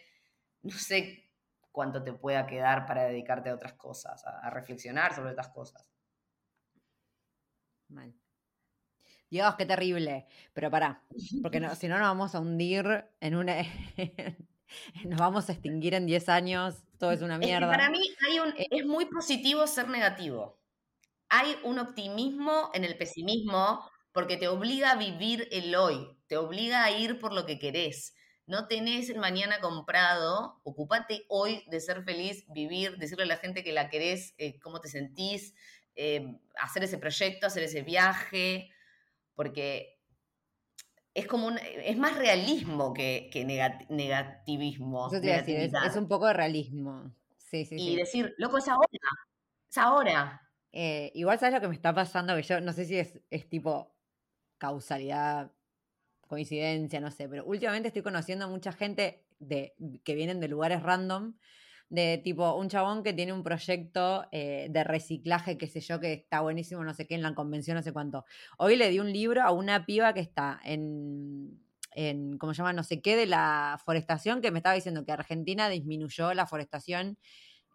[0.64, 1.30] no sé
[1.72, 5.86] cuánto te pueda quedar para dedicarte a otras cosas, a, a reflexionar sobre otras cosas.
[7.88, 8.14] Mal.
[9.30, 10.26] Dios, qué terrible.
[10.52, 11.02] Pero pará,
[11.42, 13.56] porque no, si no nos vamos a hundir en una...
[15.04, 17.68] nos vamos a extinguir en 10 años, todo es una Es que mierda.
[17.68, 20.60] para mí hay un- es muy positivo ser negativo.
[21.28, 26.84] Hay un optimismo en el pesimismo porque te obliga a vivir el hoy, te obliga
[26.84, 28.14] a ir por lo que querés.
[28.46, 33.64] No tenés el mañana comprado, ocupate hoy de ser feliz, vivir, decirle a la gente
[33.64, 35.54] que la querés, eh, cómo te sentís,
[35.96, 38.70] eh, hacer ese proyecto, hacer ese viaje,
[39.34, 39.98] porque
[41.14, 45.06] es como un- es más realismo que, que nega- negativismo.
[45.06, 47.14] Eso te iba a decir, es, un poco de realismo.
[47.38, 47.96] Sí, sí, y sí.
[47.96, 48.88] decir, loco, es ahora,
[49.70, 50.50] es ahora.
[50.72, 53.48] Eh, igual sabes lo que me está pasando, que yo no sé si es, es
[53.48, 53.94] tipo
[54.58, 55.52] causalidad,
[56.26, 60.82] coincidencia, no sé, pero últimamente estoy conociendo a mucha gente de, que vienen de lugares
[60.82, 61.34] random,
[61.88, 66.12] de tipo un chabón que tiene un proyecto eh, de reciclaje, qué sé yo, que
[66.12, 68.24] está buenísimo, no sé qué, en la convención, no sé cuánto.
[68.58, 71.60] Hoy le di un libro a una piba que está en,
[71.92, 72.72] en ¿cómo se llama?
[72.72, 77.18] No sé qué, de la forestación, que me estaba diciendo que Argentina disminuyó la forestación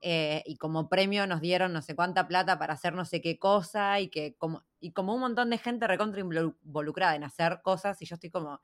[0.02, 3.38] eh, y como premio nos dieron no sé cuánta plata para hacer no sé qué
[3.38, 7.62] cosa y que como, y como un montón de gente recontra involu- involucrada en hacer
[7.64, 8.62] cosas y yo estoy como,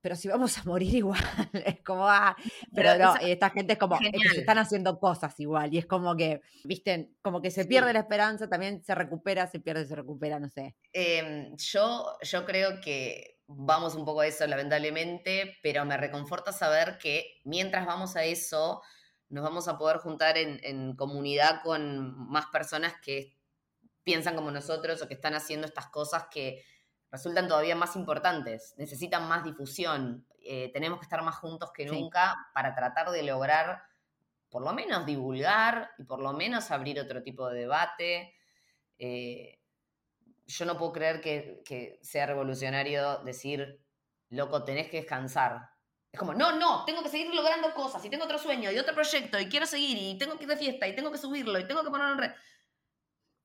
[0.00, 1.20] pero si vamos a morir igual,
[1.52, 2.36] es como, ah,
[2.74, 5.78] pero, Pero no, esta gente es como, es que se están haciendo cosas igual y
[5.78, 7.68] es como que, viste, como que se Sí.
[7.68, 10.76] pierde la esperanza, también se recupera, se pierde, se recupera, no sé.
[10.92, 16.98] Em, yo, yo creo que vamos un poco a eso, lamentablemente, pero me reconforta saber
[16.98, 18.82] que mientras vamos a eso,
[19.28, 23.39] nos vamos a poder juntar en, en comunidad con más personas que
[24.10, 26.64] piensan como nosotros o que están haciendo estas cosas que
[27.12, 30.26] resultan todavía más importantes, necesitan más difusión.
[30.42, 31.94] Eh, tenemos que estar más juntos que Sí.
[31.94, 33.84] nunca para tratar de lograr
[34.48, 38.34] por lo menos divulgar y por lo menos abrir otro tipo de debate.
[38.98, 39.60] Eh,
[40.46, 43.80] yo no puedo creer que, que sea revolucionario decir,
[44.30, 45.70] loco, tenés que descansar.
[46.10, 48.92] Es como, no, no, tengo que seguir logrando cosas, y tengo otro sueño, y otro
[48.92, 51.68] proyecto, y quiero seguir, y tengo que ir de fiesta, y tengo que subirlo, y
[51.68, 52.32] tengo que ponerlo en red.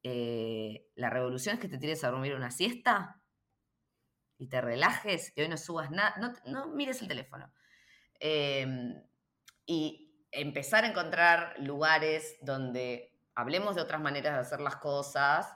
[0.08, 3.24] Eh, la revolución es que te tires a dormir una siesta
[4.38, 7.52] y te relajes, y hoy no subas nada, no, no, mires el teléfono.
[8.20, 9.02] Em,
[9.65, 15.52] y empezar a encontrar lugares donde hablemos de otras maneras de hacer las cosas,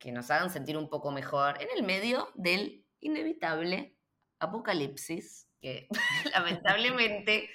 [0.00, 3.96] que nos hagan sentir un poco mejor en el medio del inevitable
[4.40, 5.86] apocalipsis que
[6.34, 7.50] lamentablemente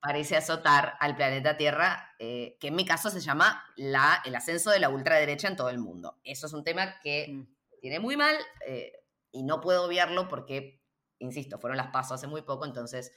[0.00, 4.70] parece azotar al planeta Tierra, eh, que en mi caso se llama la, el ascenso
[4.70, 6.18] de la ultraderecha en todo el mundo.
[6.24, 7.78] Eso es un tema que mm.
[7.80, 8.34] tiene muy mal
[8.66, 8.92] eh,
[9.30, 10.82] y no puedo obviarlo porque,
[11.18, 13.12] insisto, fueron las pasos hace muy poco, entonces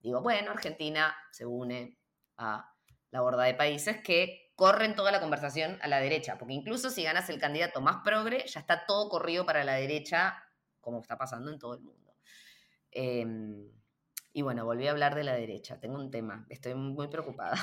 [0.00, 1.98] digo, bueno, Argentina se une
[2.36, 2.72] a
[3.10, 7.04] la borda de países que corren toda la conversación a la derecha, porque incluso si
[7.04, 10.42] ganas el candidato más progre, ya está todo corrido para la derecha,
[10.80, 12.16] como está pasando en todo el mundo.
[12.90, 13.70] Em,
[14.36, 15.80] y bueno, volví a hablar de la derecha.
[15.80, 17.56] Tengo un tema, estoy muy preocupada.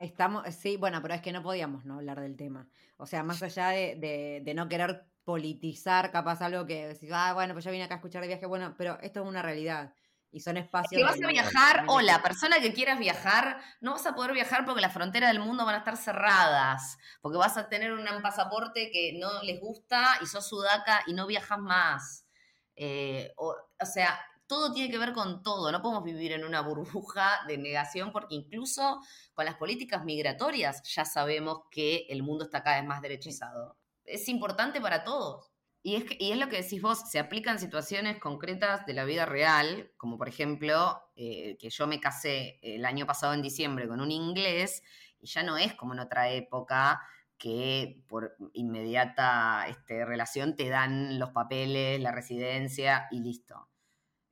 [0.00, 2.68] Estamos, sí, bueno, pero es que no podíamos no hablar del tema.
[2.96, 7.54] O sea, más allá de, de, no querer politizar capaz algo que decís, ah, bueno,
[7.54, 9.94] pues yo vine acá a escuchar de viaje, bueno, pero esto es una realidad.
[10.32, 10.98] Y son espacios.
[10.98, 14.64] que vas a viajar, o la persona que quieras viajar, no vas a poder viajar
[14.64, 18.90] porque las fronteras del mundo van a estar cerradas, porque vas a tener un pasaporte
[18.90, 22.26] que no les gusta y sos sudaca y no viajas más.
[22.74, 25.70] Eh, o, o sea, todo tiene que ver con todo.
[25.72, 29.00] No podemos vivir en una burbuja de negación porque incluso
[29.34, 33.76] con las políticas migratorias ya sabemos que el mundo está cada vez más derechizado.
[34.04, 35.50] Es importante para todos.
[35.82, 39.24] Y es, y es lo que decís vos, se aplican situaciones concretas de la vida
[39.24, 44.00] real, como por ejemplo eh, que yo me casé el año pasado en diciembre con
[44.00, 44.82] un inglés
[45.20, 47.00] y ya no es como en otra época
[47.38, 53.68] que por inmediata este, relación te dan los papeles, la residencia y listo.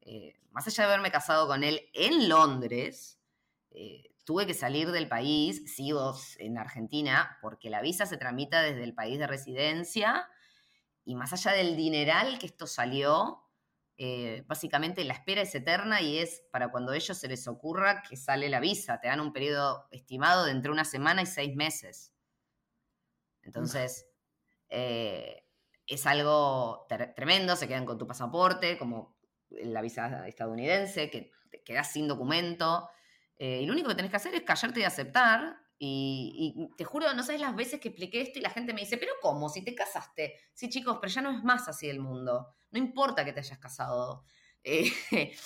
[0.05, 3.19] Eh, más allá de haberme casado con él en Londres,
[3.71, 8.85] eh, tuve que salir del país, sigo en Argentina, porque la visa se tramita desde
[8.85, 10.29] el país de residencia
[11.05, 13.43] y más allá del dineral que esto salió,
[13.97, 18.03] eh, básicamente la espera es eterna y es para cuando a ellos se les ocurra
[18.03, 19.01] que sale la visa.
[19.01, 22.13] Te dan un periodo estimado de entre una semana y seis meses.
[23.43, 24.07] Entonces,
[25.87, 29.14] es algo tremendo, se quedan con tu pasaporte, como
[29.63, 32.89] la visa estadounidense, que te quedas sin documento.
[33.37, 35.57] Eh, y lo único que tenés que hacer es callarte y aceptar.
[35.79, 38.97] Y, te juro, no sabes las veces que expliqué esto y la gente me dice,
[38.97, 39.49] pero ¿cómo?
[39.49, 40.37] Si te casaste.
[40.55, 42.49] Sí, chicos, pero ya no es más así el mundo.
[42.71, 44.25] No importa que te hayas casado.
[44.63, 44.91] Eh,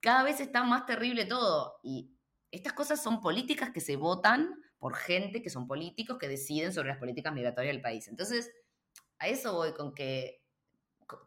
[0.00, 1.78] cada vez está más terrible todo.
[1.82, 2.10] Y
[2.50, 6.88] estas cosas son políticas que se votan por gente que son políticos que deciden sobre
[6.88, 8.06] las políticas migratorias del país.
[8.08, 8.50] Entonces,
[9.18, 10.42] a eso voy con que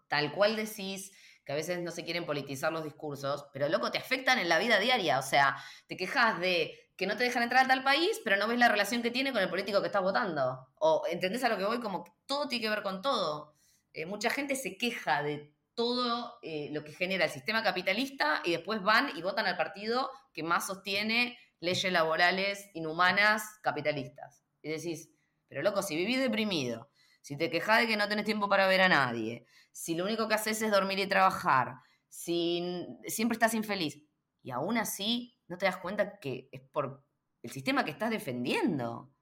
[0.08, 1.12] tal cual decís,
[1.48, 4.60] que a veces no se quieren politizar los discursos, pero loco, te afectan en la
[4.60, 5.18] vida diaria.
[5.18, 5.56] O sea,
[5.88, 8.68] te quejas de que no te dejan entrar a tal país, pero no ves la
[8.68, 10.68] relación que tiene con el político que estás votando.
[10.76, 13.56] O entendés a lo que voy, como todo tiene que ver con todo.
[13.94, 18.52] Eh, mucha gente se queja de todo eh, lo que genera el sistema capitalista y
[18.52, 24.44] después van y votan al partido que más sostiene leyes laborales inhumanas capitalistas.
[24.62, 25.14] Y decís,
[25.48, 26.90] pero loco, si vivís deprimido,
[27.28, 30.30] si te quejas de que no tenés tiempo para ver a nadie, si lo único
[30.30, 31.74] que haces es dormir y trabajar,
[32.08, 34.02] si siempre estás infeliz
[34.42, 37.06] y aún así no te das cuenta que es por
[37.44, 39.14] el sistema que estás defendiendo.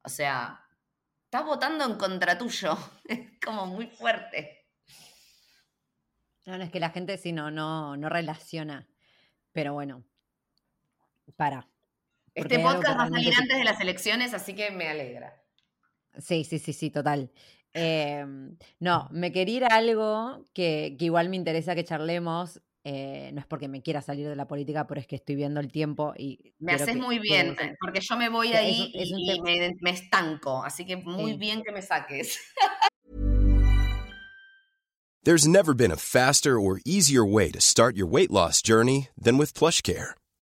[0.00, 0.64] O sea,
[1.24, 2.78] estás votando en contra tuyo.
[3.06, 4.66] Es como muy fuerte.
[6.46, 8.88] No, no, es que la gente sí no, no, no relaciona.
[9.52, 10.06] Pero bueno,
[11.36, 11.68] para.
[12.32, 15.40] Este podcast va a salir antes de las elecciones, así que me alegra.
[16.18, 17.30] Sí, sí, sí, sí, total.
[17.72, 22.60] Em, no, me quería ir a algo que, igual me interesa que charlemos.
[22.82, 25.60] Eh, no es porque me quiera salir de la política, pero es que estoy viendo
[25.60, 26.54] el tiempo y...
[26.58, 30.96] Me haces muy bien, porque yo me voy ahí y, me, me, estanco, así que
[30.96, 32.40] muy bien que me saques.
[35.22, 39.36] There's never been a faster or easier way to start your weight loss journey than
[39.36, 40.14] with PlushCare.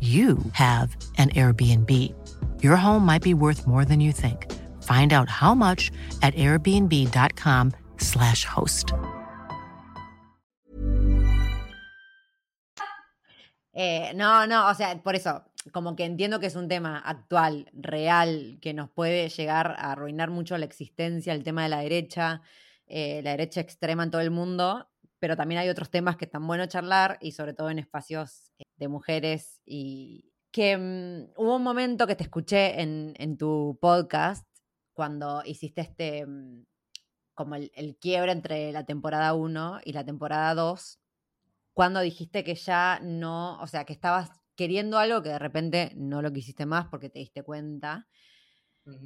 [0.00, 2.12] you have an Airbnb.
[2.62, 4.52] Your home might be worth more than you think.
[4.82, 5.90] Find out how much
[6.22, 8.92] at airbnb.com/slash host.
[13.78, 17.68] Eh, no, no, o sea, por eso, como que entiendo que es un tema actual,
[17.74, 22.40] real, que nos puede llegar a arruinar mucho la existencia, el tema de la derecha,
[22.86, 24.88] eh, la derecha extrema en todo el mundo,
[25.18, 28.64] pero también hay otros temas que están buenos charlar y sobre todo en espacios eh,
[28.76, 34.46] de mujeres y que mm, hubo un momento que te escuché en, en tu podcast
[34.94, 36.64] cuando hiciste este mm,
[37.34, 40.98] como el, el quiebre entre la temporada 1 y la temporada 2
[41.76, 46.22] cuando dijiste que ya no, o sea, que estabas queriendo algo que de repente no
[46.22, 48.08] lo quisiste más porque te diste cuenta.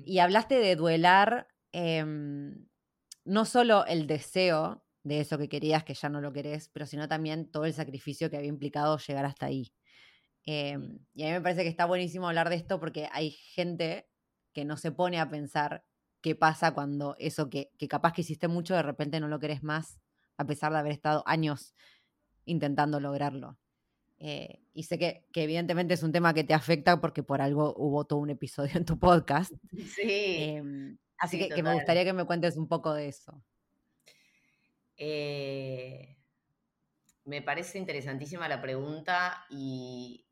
[0.04, 2.68] Y hablaste de duelar em,
[3.24, 7.08] no solo el deseo de eso que querías, que ya no lo querés, pero sino
[7.08, 9.72] también todo el sacrificio que había implicado llegar hasta ahí.
[10.44, 14.08] Em, y a mí me parece que está buenísimo hablar de esto porque hay gente
[14.52, 15.84] que no se pone a pensar
[16.20, 19.62] qué pasa cuando eso que, que capaz que hiciste mucho, de repente no lo querés
[19.62, 19.98] más,
[20.36, 21.74] a pesar de haber estado años
[22.44, 23.58] intentando lograrlo.
[24.18, 27.74] Eh, y sé que, que, evidentemente es un tema que te afecta porque por algo
[27.76, 29.52] hubo todo un episodio en tu podcast.
[29.72, 30.02] Sí.
[30.02, 30.62] Eh,
[31.16, 33.42] así sí, que, que, me gustaría que me cuentes un poco de eso.
[35.02, 36.14] Eh,
[37.24, 40.26] me parece interesantísima la pregunta y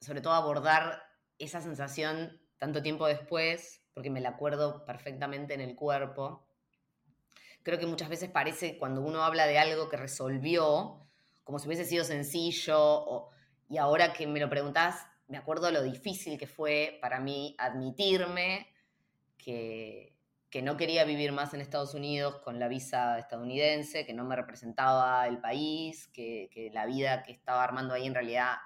[0.00, 1.02] sobre todo abordar
[1.38, 6.48] esa sensación tanto tiempo después, porque me la acuerdo perfectamente en el cuerpo.
[7.62, 11.06] Creo que muchas veces parece cuando uno habla de algo que resolvió,
[11.44, 13.28] como si hubiese sido sencillo,
[13.68, 18.72] y ahora que me lo preguntás, me acuerdo lo difícil que fue para mí admitirme
[19.36, 20.15] que,
[20.50, 24.36] que no quería vivir más en Estados Unidos con la visa estadounidense, que no me
[24.36, 28.56] representaba el país, que, la vida que estaba armando ahí en realidad...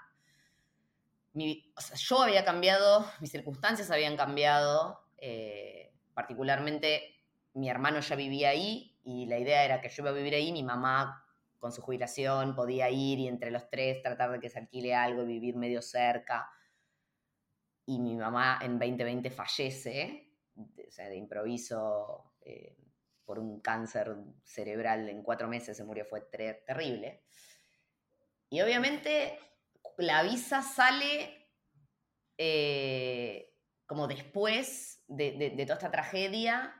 [1.32, 7.20] Mi, yo había cambiado, mis circunstancias habían cambiado, eh, particularmente
[7.54, 10.50] mi hermano ya vivía ahí y la idea era que yo iba a vivir ahí,
[10.50, 11.24] mi mamá
[11.60, 15.22] con su jubilación podía ir y entre los tres tratar de que se alquile algo
[15.22, 16.50] y vivir medio cerca.
[17.86, 20.29] Y mi mamá en 2020 fallece,
[20.90, 22.76] o sea, de improviso, eh,
[23.24, 24.12] por un cáncer
[24.42, 27.22] cerebral en cuatro meses se murió, fue ter terrible.
[28.48, 29.38] Y obviamente
[29.98, 31.48] la visa sale
[32.36, 33.54] eh,
[33.86, 36.74] como después de, de, toda esta tragedia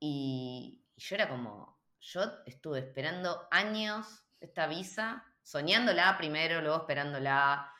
[0.00, 7.70] y, yo era como, yo estuve esperando años esta visa, soñándola primero, luego esperándola,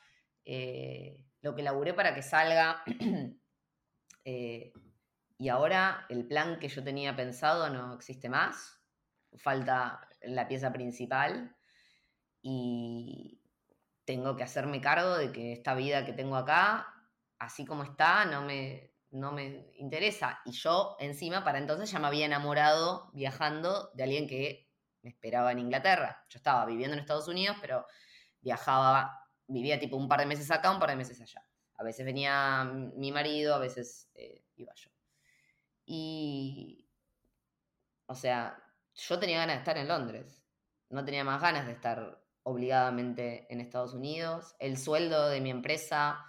[0.44, 2.84] eh, lo que laburé para que salga.
[5.38, 8.80] y ahora el plan que yo tenía pensado no existe más.
[9.36, 11.54] Falta la pieza principal.
[12.40, 13.42] Y
[14.04, 16.86] tengo que hacerme cargo de que esta vida que tengo acá,
[17.38, 20.40] así como está, no me, no me interesa.
[20.46, 24.70] Y yo encima para entonces ya me había enamorado viajando de alguien que
[25.02, 26.24] me esperaba en Inglaterra.
[26.28, 27.86] Yo estaba viviendo en Estados Unidos, pero
[28.40, 31.44] viajaba, vivía tipo un par de meses acá, un par de meses allá.
[31.74, 34.95] A veces venía mi marido, a veces eh, iba yo.
[35.86, 36.86] Y,
[38.06, 38.62] o sea,
[38.94, 40.42] yo tenía ganas de estar en Londres.
[40.90, 44.54] No tenía más ganas de estar obligadamente en Estados Unidos.
[44.58, 46.24] El sueldo de mi empresa,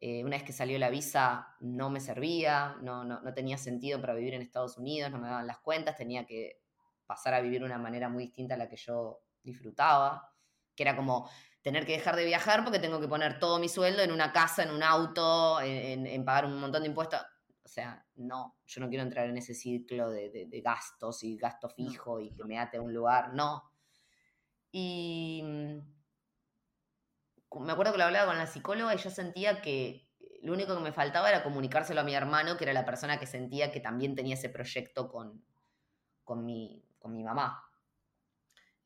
[0.00, 4.00] eh, una vez que salió la visa, no me servía, no, no, no, tenía sentido
[4.00, 6.62] para vivir en Estados Unidos, no me daban las cuentas, tenía que
[7.06, 10.32] pasar a vivir de una manera muy distinta a la que yo disfrutaba,
[10.74, 11.28] que era como
[11.62, 14.62] tener que dejar de viajar porque tengo que poner todo mi sueldo en una casa,
[14.62, 17.20] en un auto, en, pagar un montón de impuestos.
[17.72, 21.70] O sea, no, yo no quiero entrar en ese ciclo de, de gastos y gasto
[21.70, 23.62] fijo y que me ate a un lugar, no.
[24.70, 25.78] Y mm,
[27.64, 30.06] me acuerdo que lo hablaba con la psicóloga y yo sentía que
[30.42, 33.26] lo único que me faltaba era comunicárselo a mi hermano, que era la persona que
[33.26, 35.42] sentía que también tenía ese proyecto con,
[36.24, 37.64] con, mi, con mi mamá.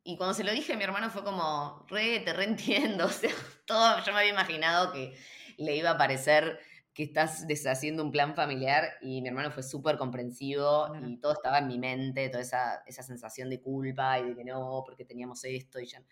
[0.05, 3.07] Y cuando se lo dije, mi hermano fue como, re, te reentiendo.
[3.07, 3.33] O sea,
[3.65, 5.19] todo, yo me había imaginado que
[5.57, 6.61] le iba a parecer
[6.97, 11.59] que estás deshaciendo un plan familiar y mi hermano fue súper comprensivo y todo estaba
[11.59, 15.45] en mi mente, toda esa, esa, sensación de culpa y de que no, porque teníamos
[15.45, 16.03] esto y ya.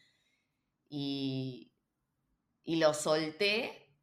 [0.90, 1.72] Y,
[2.64, 3.96] y lo solté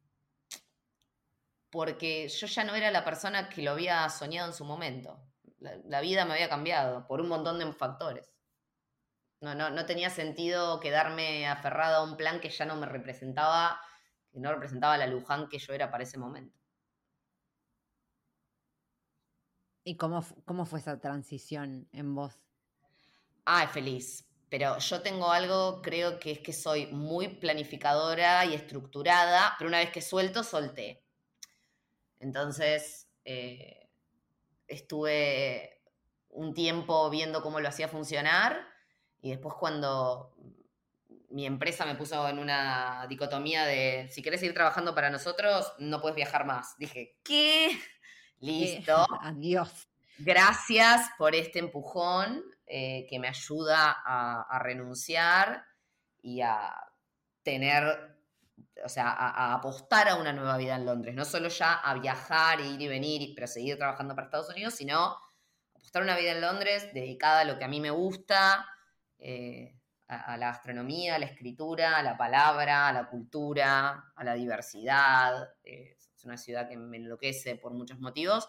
[1.70, 5.22] porque yo ya no era la persona que lo había soñado en su momento.
[5.60, 8.34] La, vida me había cambiado por un montón de factores.
[9.40, 13.80] No, no, no tenía sentido quedarme aferrado a un plan que ya no me representaba,
[14.32, 16.61] que no representaba la Luján que yo era para ese momento.
[19.84, 22.34] ¿Y cómo, cómo fue esa transición en vos?
[23.44, 24.28] Ah, feliz.
[24.48, 29.78] Pero yo tengo algo, creo que es que soy muy planificadora y estructurada, pero una
[29.78, 31.02] vez que suelto, solté.
[32.20, 33.88] Entonces, eh,
[34.68, 35.80] estuve
[36.28, 38.66] un tiempo viendo cómo lo hacía funcionar
[39.20, 40.34] y después cuando
[41.30, 46.00] mi empresa me puso en una dicotomía de si querés ir trabajando para nosotros, no
[46.00, 46.76] puedes viajar más.
[46.78, 47.70] Dije, ¿qué?
[48.42, 49.06] Listo.
[49.22, 49.88] Adiós.
[50.18, 55.64] Gracias por este empujón eh, que me ayuda a, renunciar
[56.20, 56.74] y a
[57.42, 58.16] tener,
[58.84, 61.14] o sea, a, apostar a una nueva vida en Londres.
[61.14, 65.16] No solo ya a viajar, ir y venir, pero seguir trabajando para Estados Unidos, sino
[65.74, 68.66] apostar a una vida en Londres dedicada a lo que a mí me gusta,
[69.18, 69.76] eh,
[70.08, 75.48] a, la gastronomía, a la escritura, a la palabra, a la cultura, a la diversidad.
[75.64, 78.48] Eh, es una ciudad que me enloquece por muchos motivos.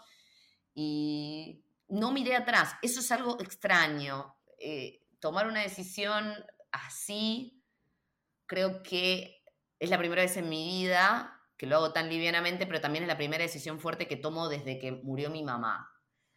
[0.76, 2.76] Y no miré atrás.
[2.82, 4.36] Eso es algo extraño.
[4.60, 6.34] Eh, tomar una decisión
[6.72, 7.64] así,
[8.46, 9.44] creo que
[9.80, 13.08] es la primera vez en mi vida que lo hago tan livianamente, pero también es
[13.08, 15.90] la primera decisión fuerte que tomo desde que murió mi mamá.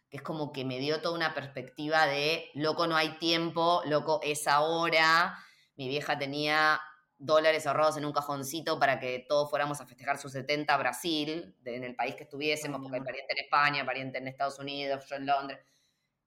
[0.09, 4.21] Que es como que me dio toda una perspectiva de, loco, no hay tiempo, loco,
[4.23, 5.37] es ahora.
[5.75, 6.79] Mi vieja tenía
[7.19, 11.55] dólares ahorrados en un cajoncito para que todos fuéramos a festejar su 70 a Brasil,
[11.65, 15.15] en el país que estuviésemos, porque hay pariente en España, pariente en Estados Unidos, yo
[15.15, 15.59] en Londres,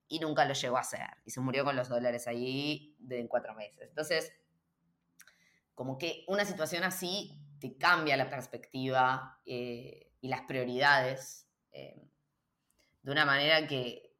[0.08, 1.06] y nunca lo llegó a hacer.
[1.24, 3.88] Y se murió con los dólares ahí de, en cuatro meses.
[3.88, 4.32] Entonces,
[5.74, 12.10] como que una situación así te cambia la perspectiva eh, y las prioridades eh,
[13.02, 14.10] de una manera que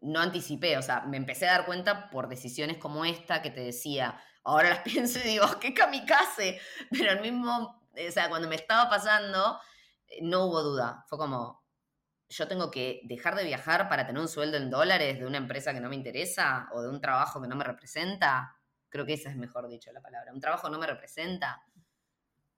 [0.00, 3.60] no anticipé, o sea, me empecé a dar cuenta por decisiones como esta que te
[3.60, 6.60] decía, ahora las pienso y digo, qué kamikaze,
[6.90, 9.60] pero al mismo, o sea, cuando me estaba pasando,
[10.06, 11.64] eh, no hubo duda, fue como,
[12.28, 15.72] yo tengo que dejar de viajar para tener un sueldo en dólares de una empresa
[15.72, 18.54] que no me interesa o de un trabajo que no me representa.
[18.90, 20.32] Creo que esa es mejor dicho la palabra.
[20.32, 21.62] Un trabajo no me representa,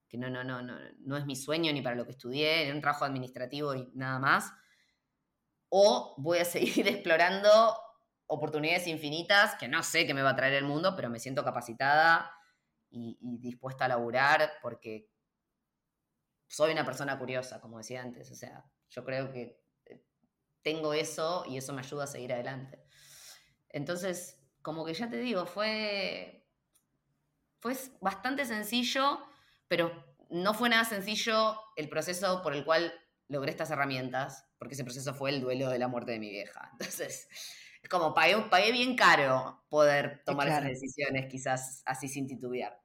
[0.09, 2.75] que no, no, no, no, no es mi sueño ni para lo que estudié, es
[2.75, 4.51] un trabajo administrativo y nada más.
[5.69, 7.49] O voy a seguir explorando
[8.33, 11.43] oportunidades infinitas que no sé qué me va a traer el mundo, pero me siento
[11.43, 12.33] capacitada
[12.89, 15.09] y, dispuesta a laburar porque
[16.47, 18.31] soy una persona curiosa, como decía antes.
[18.31, 20.05] O sea, yo creo que eh,
[20.61, 22.81] tengo eso y eso me ayuda a seguir adelante.
[23.67, 26.47] Entonces, como que ya te digo, fue,
[27.59, 29.19] fue bastante sencillo,
[29.67, 29.91] pero
[30.29, 32.93] no fue nada sencillo el proceso por el cual
[33.27, 36.69] logré estas herramientas, porque ese proceso fue el duelo de la muerte de mi vieja.
[36.79, 42.79] Entonces, es como pagué, pagué bien caro poder tomar esas decisiones, quizás así sin titubear.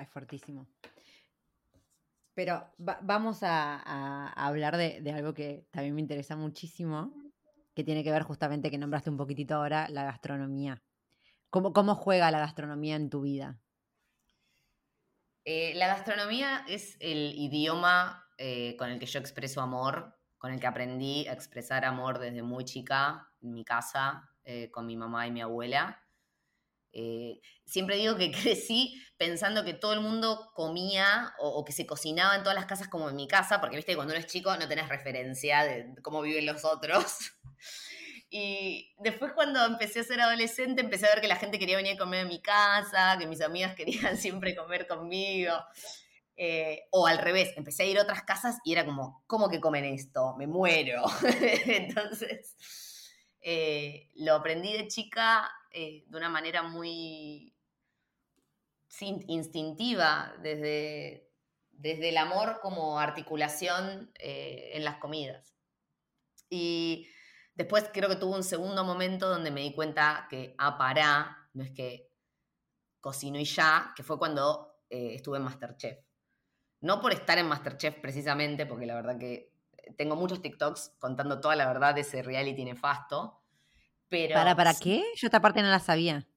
[0.00, 0.68] Es fuertísimo.
[2.34, 7.14] Pero vamos a, hablar de, algo que también me interesa muchísimo,
[7.74, 10.82] que tiene que ver justamente, que nombraste un poquitito ahora, la gastronomía.
[11.48, 13.58] ¿Cómo, cómo juega la gastronomía en tu vida?
[15.46, 20.60] Eh, la gastronomía es el idioma eh, con el que yo expreso amor con el
[20.60, 25.26] que aprendí a expresar amor desde muy chica en mi casa, eh, con mi mamá
[25.26, 26.02] y mi abuela.
[26.92, 32.36] Eh, siempre digo que crecí pensando que todo el mundo comía o, que se cocinaba
[32.36, 34.68] en todas las casas como en mi casa, porque viste cuando uno es chico no
[34.68, 37.32] tenés referencia de cómo viven los otros.
[38.28, 41.94] Y después cuando empecé a ser adolescente, empecé a ver que la gente quería venir
[41.94, 45.54] a comer a mi casa, que mis amigas querían siempre comer conmigo.
[46.38, 49.60] Eh, o al revés, empecé a ir a otras casas y era como, ¿cómo que
[49.60, 50.34] comen esto?
[50.36, 51.04] Me muero.
[51.66, 52.56] Entonces,
[53.40, 57.54] eh, lo aprendí de chica eh, de una manera muy
[59.00, 61.30] instintiva, desde,
[61.70, 65.54] desde el amor como articulación en las comidas.
[66.48, 67.06] Y
[67.54, 71.62] después creo que tuve un segundo momento donde me di cuenta que, ah, pará, no
[71.62, 72.10] es que
[73.00, 76.05] cocino y ya, que fue cuando estuve en Masterchef.
[76.86, 79.52] No por estar en Masterchef precisamente, porque la verdad que
[79.98, 83.42] tengo muchos TikToks contando toda la verdad de ese reality nefasto.
[84.08, 84.34] Pero.
[84.34, 85.02] ¿Para, para qué?
[85.16, 86.28] Yo esta parte no la sabía.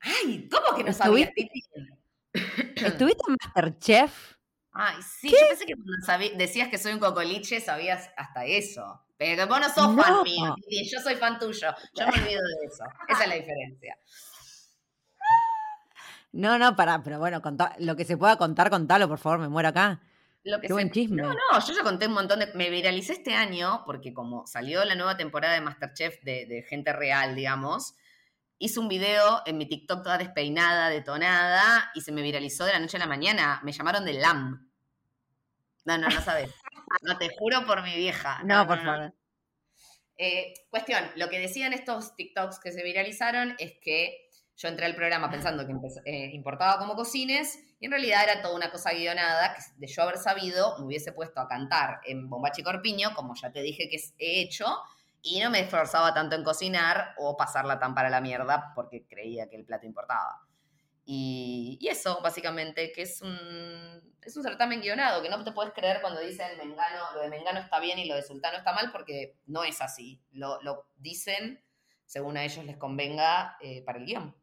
[0.00, 1.30] Ay, ¿cómo que no sabías,
[2.74, 4.34] ¿Estuviste en Masterchef?
[4.72, 9.00] Ay, sí, yo pensé que cuando decías que soy un cocoliche sabías hasta eso.
[9.16, 10.56] Pero vos no sos fan mío,
[10.92, 11.72] yo soy fan tuyo.
[11.94, 12.84] Yo me olvido de eso.
[13.06, 13.96] Esa es la diferencia.
[16.34, 17.40] No, no, para, pero bueno,
[17.78, 20.00] lo que se pueda contar, contalo, por favor, me muero acá.
[20.42, 21.22] Lo que Qué buen chisme.
[21.22, 22.52] No, no, yo ya conté un montón de.
[22.54, 27.36] Me viralicé este año porque, como salió la nueva temporada de Masterchef de, gente real,
[27.36, 27.94] digamos,
[28.58, 32.80] hice un video en mi TikTok toda despeinada, detonada, y se me viralizó de la
[32.80, 33.60] noche a la mañana.
[33.62, 34.68] Me llamaron de LAM.
[35.84, 36.50] No, no, no sabes.
[37.02, 38.40] No, te juro por mi vieja.
[38.44, 39.12] No, por favor.
[40.16, 44.94] Eh, cuestión, lo que decían estos TikToks que se viralizaron es que yo entré al
[44.94, 45.72] programa pensando que
[46.04, 50.02] eh, importaba como cocines y en realidad era toda una cosa guionada que de yo
[50.02, 53.96] haber sabido me hubiese puesto a cantar en Bombachi Corpiño, como ya te dije que
[54.18, 54.66] he hecho,
[55.22, 59.48] y no me esforzaba tanto en cocinar o pasarla tan para la mierda porque creía
[59.48, 60.46] que el plato importaba.
[61.06, 66.00] Y, eso, básicamente, que es un, es un certamen guionado, que no te puedes creer
[66.00, 69.36] cuando dicen Mengano, lo de Mengano está bien y lo de Sultano está mal, porque
[69.46, 70.22] no es así.
[70.30, 70.58] Lo,
[70.96, 71.62] dicen
[72.06, 74.34] según a ellos les convenga eh, para el guion.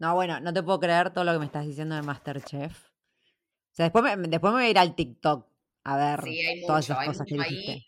[0.00, 2.72] No, bueno, no te puedo creer todo lo que me estás diciendo de Masterchef.
[2.72, 5.46] O sea, después me, después me voy a ir al TikTok
[5.84, 6.20] a ver
[6.66, 7.86] todas esas cosas que ahí.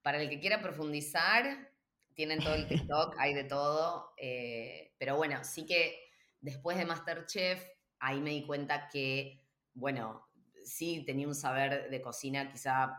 [0.00, 1.72] Para el que quiera profundizar,
[2.14, 4.14] tienen todo el TikTok, hay de todo.
[4.16, 5.98] Eh, pero bueno, sí que
[6.40, 7.60] después de Masterchef,
[7.98, 9.44] ahí me di cuenta que,
[9.74, 10.28] bueno,
[10.64, 12.98] sí tenía un saber de cocina quizá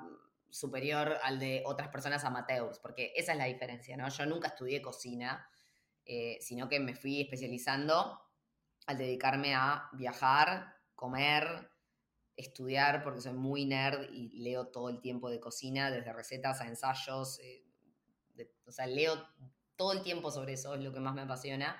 [0.49, 4.09] superior al de otras personas amateurs, porque esa es la diferencia, ¿no?
[4.09, 5.47] Yo nunca estudié cocina,
[6.05, 8.19] eh, sino que me fui especializando
[8.89, 11.69] al dedicarme a viajar, comer,
[12.35, 16.65] estudiar, porque soy muy nerd y leo todo el tiempo de cocina, desde recetas a
[16.65, 17.39] ensayos.
[17.39, 17.63] Eh,
[18.65, 19.23] o sea, leo
[19.75, 21.79] todo el tiempo sobre eso, es lo que más me apasiona.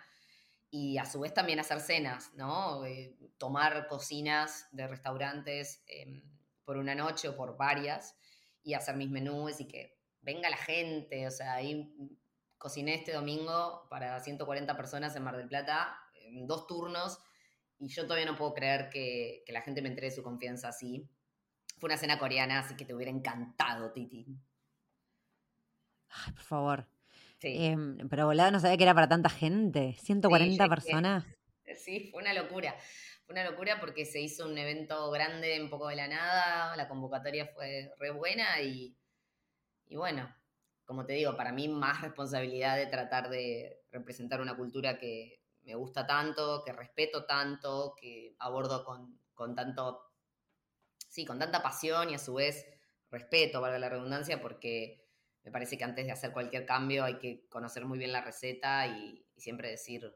[0.69, 2.85] Y a su vez también hacer cenas, ¿no?
[2.85, 6.21] Eh, tomar cocinas de restaurantes em,
[6.63, 8.15] por una noche o por varias
[8.61, 11.25] y hacer mis menús y que venga la gente.
[11.25, 11.91] O sea, ahí
[12.59, 15.99] cociné este domingo para 140 personas en Mar del Plata
[16.45, 17.19] dos turnos
[17.79, 21.09] y yo todavía no puedo creer que, la gente me entregue su confianza así.
[21.77, 24.27] Fue una cena coreana, así que te hubiera encantado, Titi.
[26.09, 26.87] Ay, por favor.
[27.41, 29.95] Em, pero volada no sabía que era para tanta gente.
[29.97, 31.25] 140 personas.
[31.77, 32.75] sí, fue una locura.
[33.25, 36.75] Fue una locura porque se hizo un evento grande un poco de la nada.
[36.75, 38.97] La convocatoria fue re buena y,
[39.87, 40.35] y bueno,
[40.83, 45.38] como te digo, para mí más responsabilidad de tratar de representar una cultura que,
[45.69, 50.11] me gusta tanto, que respeto tanto, que abordo con, tanto,
[51.07, 52.65] sí, con tanta pasión y a su vez
[53.11, 55.07] respeto, valga la redundancia, porque
[55.43, 58.87] me parece que antes de hacer cualquier cambio hay que conocer muy bien la receta
[58.87, 60.11] y, siempre decir,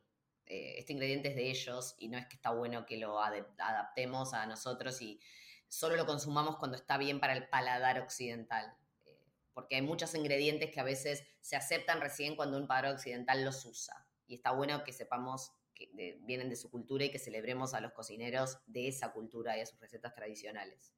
[0.47, 4.33] eh, este ingrediente es de ellos y no es que está bueno que lo adaptemos
[4.33, 5.19] a nosotros y
[5.67, 8.75] solo lo consumamos cuando está bien para el paladar occidental.
[9.05, 9.21] Eh,
[9.53, 13.63] porque hay muchos ingredientes que a veces se aceptan recién cuando un paladar occidental los
[13.65, 17.81] usa y está bueno que sepamos que vienen de su cultura y que celebremos a
[17.81, 20.93] los cocineros de esa cultura y a sus recetas tradicionales.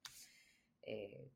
[0.81, 1.31] Eh,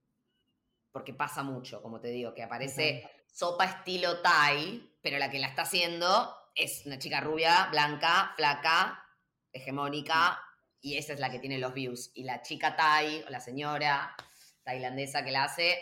[0.91, 5.47] porque pasa mucho, como te digo, que aparece sopa estilo Thai, pero la que la
[5.47, 9.05] está haciendo es una chica rubia, blanca, flaca,
[9.51, 10.39] hegemónica,
[10.81, 12.11] y esa es la que tiene los views.
[12.13, 14.15] Y la chica Thai, o la señora
[14.63, 15.79] tailandesa que la hace,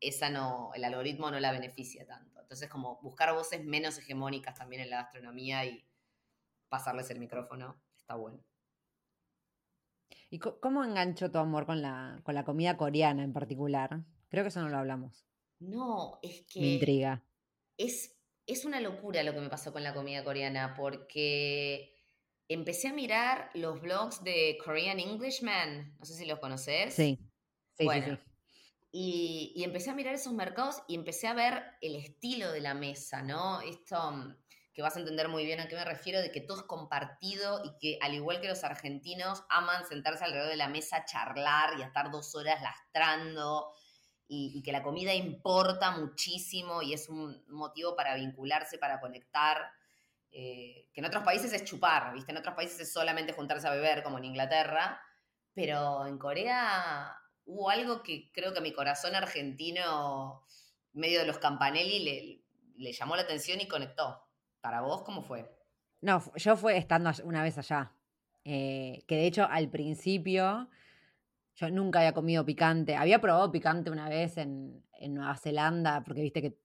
[0.00, 2.31] esa no, el algoritmo no la beneficia tanto.
[2.52, 5.88] Entonces, como buscar voces menos hegemónicas también en la gastronomía y
[6.68, 8.44] pasarles el micrófono, está bueno.
[10.28, 14.04] ¿Y cómo enganchó tu amor con la, con la comida coreana en particular?
[14.28, 15.24] Creo que eso no lo hablamos.
[15.60, 16.60] No, es que...
[16.60, 17.24] Me intriga.
[17.78, 22.04] Es, es una locura lo que me pasó con la comida coreana, porque
[22.48, 25.96] empecé a mirar los blogs de Korean Englishman.
[25.98, 26.92] No sé si los conoces.
[26.92, 27.18] Sí,
[27.78, 28.18] sí, sí,
[28.94, 33.22] Y, empecé a mirar esos mercados y empecé a ver el estilo de la mesa,
[33.22, 33.62] ¿no?
[33.62, 34.36] Esto mm,
[34.74, 37.62] que vas a entender muy bien a qué me refiero, de que todo es compartido
[37.64, 41.78] y que al igual que los argentinos aman sentarse alrededor de la mesa a charlar
[41.78, 43.72] y a estar dos horas lastrando
[44.28, 49.70] y, y que la comida importa muchísimo y es un motivo para vincularse, para conectar.
[50.30, 52.32] eh, que en otros países es chupar, ¿viste?
[52.32, 55.00] En otros países es solamente juntarse a beber, como en Inglaterra,
[55.54, 60.44] pero en Corea hubo algo que creo que a mi corazón argentino,
[60.92, 62.44] medio de los Campanelli, le,
[62.76, 64.26] le llamó la atención y conectó.
[64.60, 65.50] ¿Para vos cómo fue?
[66.00, 67.92] No, yo fue estando una vez allá.
[68.44, 70.68] eh, que de hecho al principio
[71.54, 72.96] yo nunca había comido picante.
[72.96, 76.58] Había probado picante una vez en, en Nueva Zelanda, porque viste que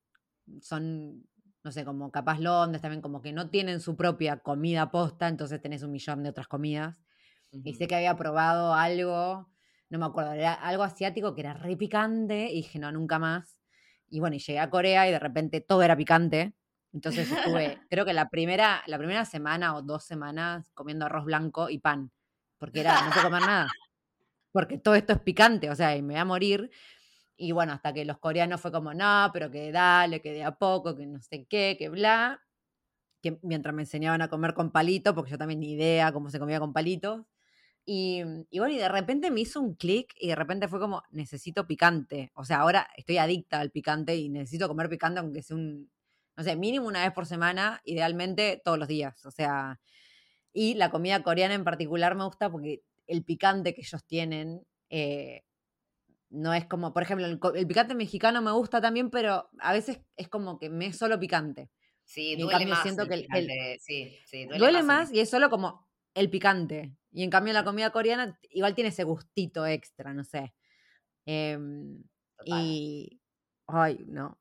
[0.61, 1.27] son,
[1.63, 5.61] no sé, como capaz Londres también, como que no tienen su propia comida posta, entonces
[5.61, 7.01] tenés un millón de otras comidas.
[7.51, 9.49] Y sé que había probado algo,
[9.89, 13.57] no me acuerdo, era algo asiático que era re picante y dije, no, nunca más.
[14.09, 16.53] Y bueno, y llegué a Corea y de repente todo era picante.
[16.93, 21.69] Entonces estuve, creo que la primera, la primera semana o dos semanas comiendo arroz blanco
[21.69, 22.11] y pan,
[22.57, 23.67] porque era, no puedo comer nada,
[24.51, 26.71] porque todo esto es picante, o sea, y me voy a morir.
[27.37, 30.57] Y bueno, hasta que los coreanos fue como, no, pero que dale, que de a
[30.57, 32.41] poco, que no sé qué, que bla.
[33.21, 36.39] Que mientras me enseñaban a comer con palitos, porque yo también ni idea cómo se
[36.39, 37.25] comía con palitos.
[37.89, 41.03] Y, y bueno, y de repente me hizo un clic y de repente fue como,
[41.09, 42.31] necesito picante.
[42.35, 45.89] O sea, ahora estoy adicta al picante y necesito comer picante aunque sea un,
[46.35, 49.25] no sé, mínimo una vez por semana, idealmente todos los días.
[49.25, 49.79] O sea,
[50.51, 55.43] y la comida coreana en particular me gusta porque el picante que ellos tienen eh,
[56.29, 60.27] no es como, por ejemplo, el, picante mexicano me gusta también, pero a veces es
[60.27, 61.69] como que me es solo picante.
[62.03, 62.83] Sí, en duele cambio más.
[62.83, 65.87] siento el que el- picante, sí, sí, duele, Duele el- más y es solo como
[66.13, 66.95] el picante.
[67.17, 70.53] Y en cambio la comida coreana igual tiene ese gustito extra, no sé.
[71.25, 72.03] Em,
[72.45, 73.19] y...
[73.65, 74.39] Ay, no.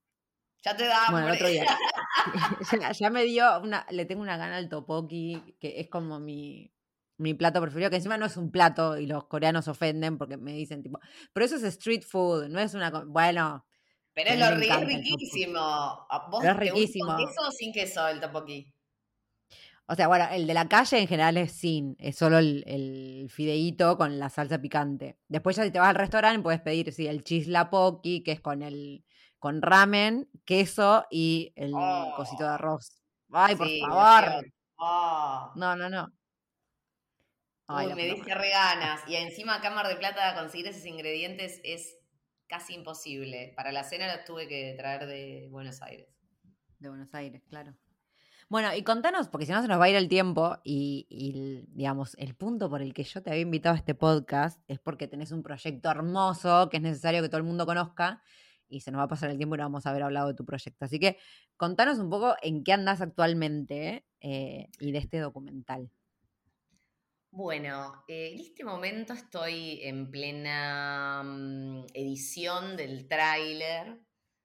[0.62, 1.64] Ya te da Bueno, el otro día.
[2.82, 6.70] ya, ya me dio una, le tengo una gana al topoki, que es como mi,
[7.16, 10.52] mi plato preferido, que encima no es un plato y los coreanos ofenden porque me
[10.52, 11.00] dicen tipo,
[11.32, 12.90] pero eso es street food, no es una...
[12.90, 13.06] co-".
[13.06, 13.64] Bueno,
[14.12, 15.60] Pero es, lo es riquísimo.
[15.60, 17.06] ¿A ¿Vos Pero es te riquísimo.
[17.06, 18.70] ¿Con queso o sin queso el topoki?
[19.88, 23.28] O sea, bueno, el de la calle en general es sin, es solo el, el
[23.30, 25.16] fideíto con la salsa picante.
[25.28, 28.62] Después ya si te vas al restaurante puedes pedir, sí, el chislapoki, que es con
[28.62, 29.04] el
[29.38, 31.72] con ramen, queso y el
[32.16, 32.52] cosito de Oh.
[32.54, 33.02] arroz.
[33.32, 34.44] Ay, por favor.
[34.78, 35.52] Oh.
[35.54, 36.12] No, no, no.
[37.68, 38.34] Ay, Uy, me diste madre.
[38.34, 39.00] re ganas.
[39.08, 41.96] Y encima Mar de Plata conseguir esos ingredientes es
[42.48, 43.52] casi imposible.
[43.56, 46.08] Para la cena los tuve que traer de Buenos Aires.
[46.78, 47.74] De Buenos Aires, claro.
[48.48, 52.14] Bueno, y contanos, porque si no se nos va a ir el tiempo, y, digamos,
[52.16, 55.32] el punto por el que yo te había invitado a este podcast es porque tenés
[55.32, 58.22] un proyecto hermoso que es necesario que todo el mundo conozca,
[58.68, 60.34] y se nos va a pasar el tiempo y no vamos a haber hablado de
[60.34, 60.84] tu proyecto.
[60.84, 61.18] Así que
[61.56, 65.90] contanos un poco en qué andás actualmente eh, y de este documental.
[67.30, 74.00] Bueno, eh, en este momento estoy en plena mm, edición del tráiler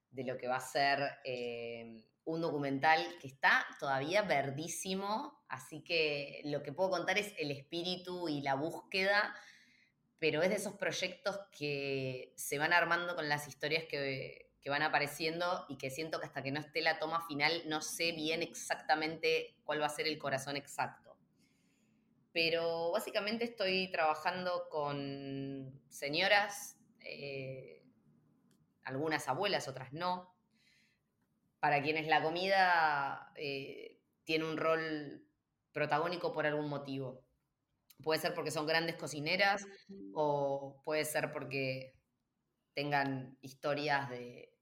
[0.09, 6.41] de lo que va a ser eh, un documental que está todavía verdísimo, así que
[6.45, 9.35] lo que puedo contar es el espíritu y la búsqueda,
[10.19, 14.83] pero es de esos proyectos que se van armando con las historias que, que van
[14.83, 18.41] apareciendo y que siento que hasta que no esté la toma final no sé bien
[18.43, 21.17] exactamente cuál va a ser el corazón exacto.
[22.31, 27.83] Pero básicamente estoy trabajando con señoras, eh,
[28.83, 30.30] algunas abuelas, otras no,
[31.61, 35.23] para quienes la comida eh, tiene un rol
[35.71, 37.23] protagónico por algún motivo.
[38.03, 39.67] Puede ser porque son grandes cocineras
[40.15, 41.93] o puede ser porque
[42.73, 44.57] tengan historias de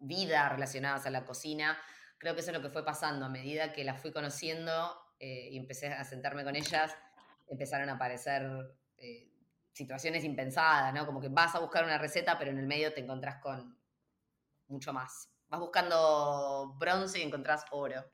[0.00, 1.78] vida relacionadas a la cocina.
[2.18, 5.50] Creo que eso es lo que fue pasando a medida que las fui conociendo eh,
[5.52, 6.96] y empecé a sentarme con ellas,
[7.46, 8.42] empezaron a aparecer
[8.96, 9.30] eh,
[9.70, 11.06] situaciones impensadas, ¿no?
[11.06, 13.78] Como que vas a buscar una receta, pero en el medio te encontrás con
[14.66, 15.30] mucho más.
[15.48, 18.04] Vas buscando bronce y encontrás oro.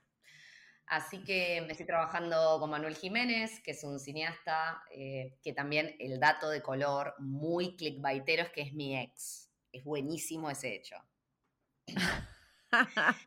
[0.87, 6.21] Así que estoy trabajando con Manuel Jiménez, que es un cineasta, eh, que también el
[6.21, 9.51] dato de color muy clickbaitero es que es mi ex.
[9.73, 10.97] Es buenísimo ese hecho.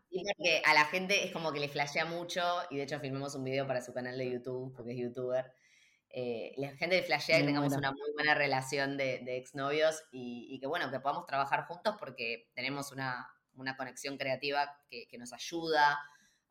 [0.09, 3.33] Y porque a la gente es como que le flashea mucho, y de hecho filmamos
[3.33, 5.53] un video para su canal de YouTube, porque es youtuber.
[6.09, 10.03] Eh, la gente le flashea que Me tengamos una muy buena relación de, de exnovios
[10.11, 15.07] y, y que bueno, que podamos trabajar juntos porque tenemos una, una conexión creativa que,
[15.17, 15.99] nos ayuda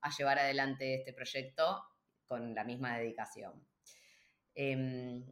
[0.00, 1.84] a llevar adelante este proyecto
[2.26, 3.66] con la misma dedicación.
[4.54, 5.24] Em,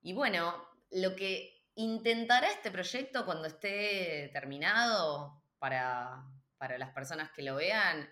[0.00, 0.54] y bueno,
[0.90, 6.24] lo que intentará este proyecto cuando esté terminado para,
[6.60, 8.10] las personas que lo vean.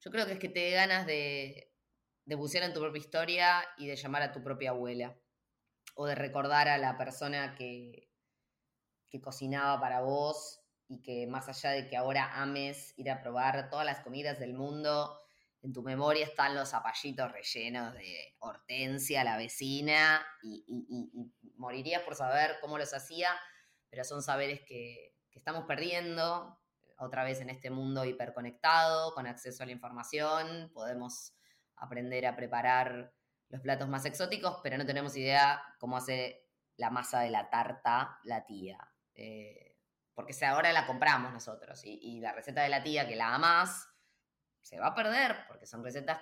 [0.00, 1.72] Yo creo que es que te dé ganas de,
[2.24, 5.18] de bucear en tu propia historia y de llamar a tu propia abuela.
[5.94, 8.08] O de recordar a la persona que,
[9.10, 10.61] que cocinaba para vos
[10.92, 14.52] y que más allá de que ahora ames ir a probar todas las comidas del
[14.52, 15.18] mundo,
[15.62, 21.10] en tu memoria están los zapallitos rellenos de hortensia, la vecina, y,
[21.56, 23.30] morirías por saber cómo los hacía,
[23.88, 26.60] pero son saberes que, estamos perdiendo
[26.98, 31.34] otra vez en este mundo hiperconectado, con acceso a la información, podemos
[31.74, 33.14] aprender a preparar
[33.48, 38.18] los platos más exóticos, pero no tenemos idea cómo hace la masa de la tarta
[38.24, 38.78] la tía.
[39.14, 39.71] Eh,
[40.14, 43.88] porque ahora la compramos nosotros y, la receta de la tía que la amas
[44.60, 46.20] se va a perder porque son recetas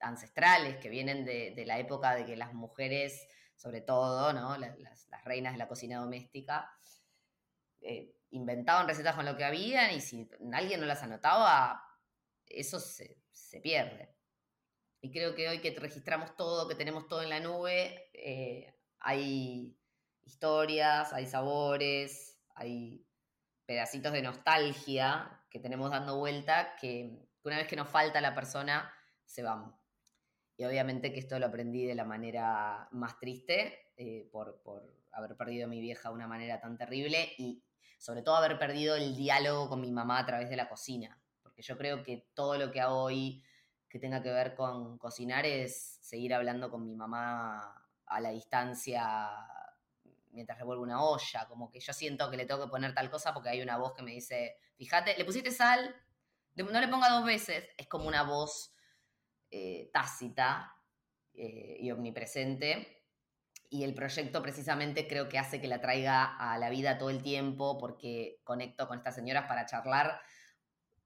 [0.00, 3.26] ancestrales que vienen de, la época de que las mujeres,
[3.56, 4.56] sobre todo, ¿no?
[4.56, 6.72] las, reinas de la cocina doméstica,
[7.80, 11.82] eh, inventaban recetas con lo que habían y si alguien no las anotaba,
[12.46, 13.20] eso se,
[13.62, 14.14] pierde.
[15.00, 19.76] Y creo que hoy que registramos todo, que tenemos todo en la nube, eh, hay
[20.24, 23.06] historias, hay sabores, hay
[23.66, 28.92] pedacitos de nostalgia que tenemos dando vuelta que una vez que nos falta la persona,
[29.24, 29.74] se van.
[30.56, 34.60] Y obviamente que esto lo aprendí de la manera más triste, eh, por,
[35.12, 37.62] haber perdido a mi vieja de una manera tan terrible y
[37.98, 41.20] sobre todo haber perdido el diálogo con mi mamá a través de la cocina.
[41.42, 43.42] Porque yo creo que todo lo que hago hoy
[43.88, 49.30] que tenga que ver con cocinar es seguir hablando con mi mamá a la distancia
[50.38, 53.34] mientras revuelvo una olla, como que yo siento que le tengo que poner tal cosa
[53.34, 55.96] porque hay una voz que me dice, fíjate, le pusiste sal,
[56.54, 58.72] no le ponga dos veces, es como una voz
[59.50, 60.72] eh, tácita
[61.34, 63.02] eh, y omnipresente.
[63.68, 67.20] Y el proyecto precisamente creo que hace que la traiga a la vida todo el
[67.20, 70.20] tiempo porque conecto con estas señoras para charlar,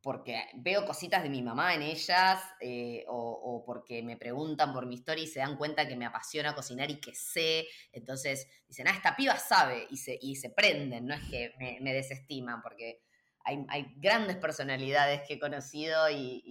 [0.02, 4.96] porque veo cositas de mi mamá en ellas eh, o, porque me preguntan por mi
[4.96, 7.68] historia y se dan cuenta que me apasiona cocinar y que sé.
[7.92, 11.94] Entonces dicen, ah, esta piba sabe y se, y se prenden, no es que me,
[11.94, 13.00] desestiman porque
[13.44, 16.42] hay, grandes personalidades que he conocido y,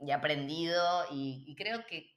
[0.00, 2.16] y, aprendido y, creo que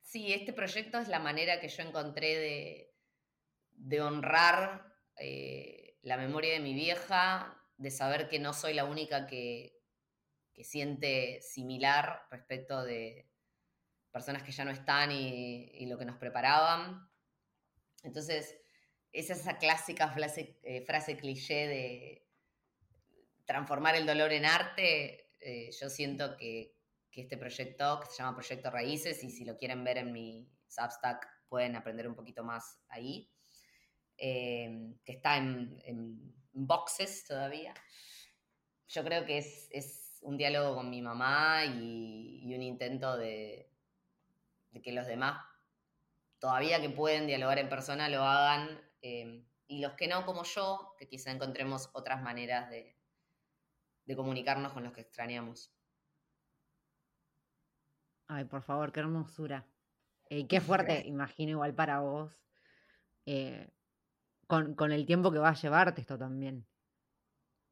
[0.00, 2.90] sí, este proyecto es la manera que yo encontré
[3.76, 9.26] de, honrar eh, la memoria de mi vieja, de saber que no soy la única
[9.26, 9.82] que,
[10.52, 13.28] que siente similar respecto de
[14.12, 17.08] personas que ya no están y, lo que nos preparaban.
[18.02, 18.56] Entonces,
[19.10, 22.28] es esa clásica frase, eh, frase cliché de
[23.46, 25.30] transformar el dolor en arte.
[25.40, 26.76] Eh, yo siento que,
[27.10, 31.26] este proyecto, que se llama Proyecto Raíces, y si lo quieren ver en mi Substack,
[31.46, 33.30] pueden aprender un poquito más ahí,
[34.16, 37.74] eh, que está en, boxes todavía.
[38.88, 43.68] Yo creo que es, un diálogo con mi mamá y, un intento de,
[44.70, 45.44] de que los demás
[46.38, 50.94] todavía que pueden dialogar en persona lo hagan Em, y los que no, como yo,
[50.96, 52.96] que quizá encontremos otras maneras de,
[54.14, 55.72] comunicarnos con los que extrañamos.
[58.28, 59.66] Ay, por favor, qué hermosura.
[60.28, 62.38] Y qué fuerte, imagino igual para vos,
[63.24, 63.70] eh,
[64.76, 66.66] con, el tiempo que va a llevarte esto también.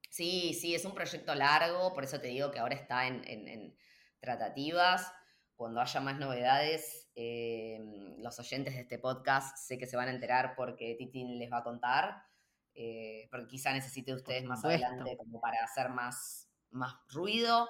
[0.09, 3.77] Sí, sí, es un proyecto largo, por eso te digo que ahora está en
[4.21, 5.13] tratativas
[5.61, 7.79] cuando haya más novedades, eh,
[8.17, 11.59] los oyentes de este podcast sé que se van a enterar porque Titin les va
[11.59, 12.25] a contar,
[12.73, 17.69] eh, porque quizá necesite ustedes más adelante como para hacer más, más ruido,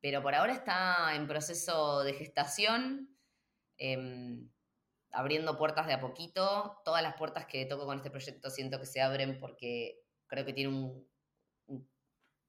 [0.00, 3.18] pero por ahora está en proceso de gestación,
[3.76, 4.48] em,
[5.12, 6.80] abriendo puertas de a poquito.
[6.84, 10.52] Todas las puertas que toco con este proyecto siento que se abren porque creo que
[10.52, 11.04] tiene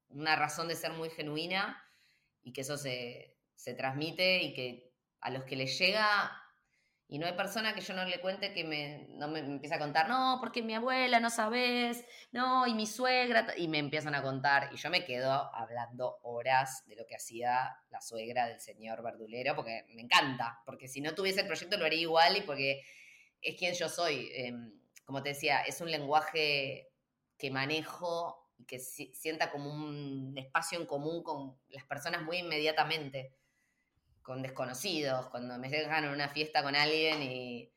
[0.09, 1.83] una razón de ser muy genuina
[2.41, 6.42] y que eso se, se transmite y que a los que les llega,
[7.07, 9.79] y no hay persona que yo no le cuente que me, no me, empieza a
[9.79, 14.21] contar, no, porque mi abuela, no sabes, no, y mi suegra, y me empiezan a
[14.21, 19.03] contar, y yo me quedo hablando horas de lo que hacía la suegra del señor
[19.03, 22.81] verdulero, porque me encanta, porque si no tuviese el proyecto lo haría igual y porque
[23.41, 24.29] es quien yo soy.
[24.33, 24.71] Em,
[25.05, 26.89] como te decía, es un lenguaje
[27.37, 33.35] que manejo y que sienta como un espacio en común con las personas muy inmediatamente
[34.23, 37.71] con desconocidos, cuando me dejan en una fiesta con alguien y,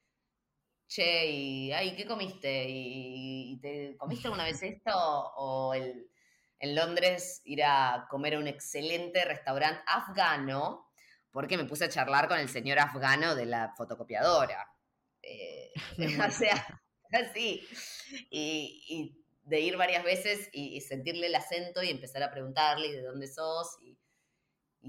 [0.86, 2.66] che, y, ay, ¿qué comiste?
[2.68, 4.92] ¿Y, te comiste una vez esto?
[4.94, 6.08] O el,
[6.60, 10.92] en Londres ir a comer a un excelente restaurante afgano,
[11.32, 14.66] porque me puse a charlar con el señor afgano de la fotocopiadora.
[15.28, 15.72] Eh,
[16.24, 16.80] o sea,
[17.10, 17.66] así.
[18.30, 22.92] Y, y de ir varias veces y, y sentirle el acento y empezar a preguntarle
[22.92, 23.98] de dónde sos y,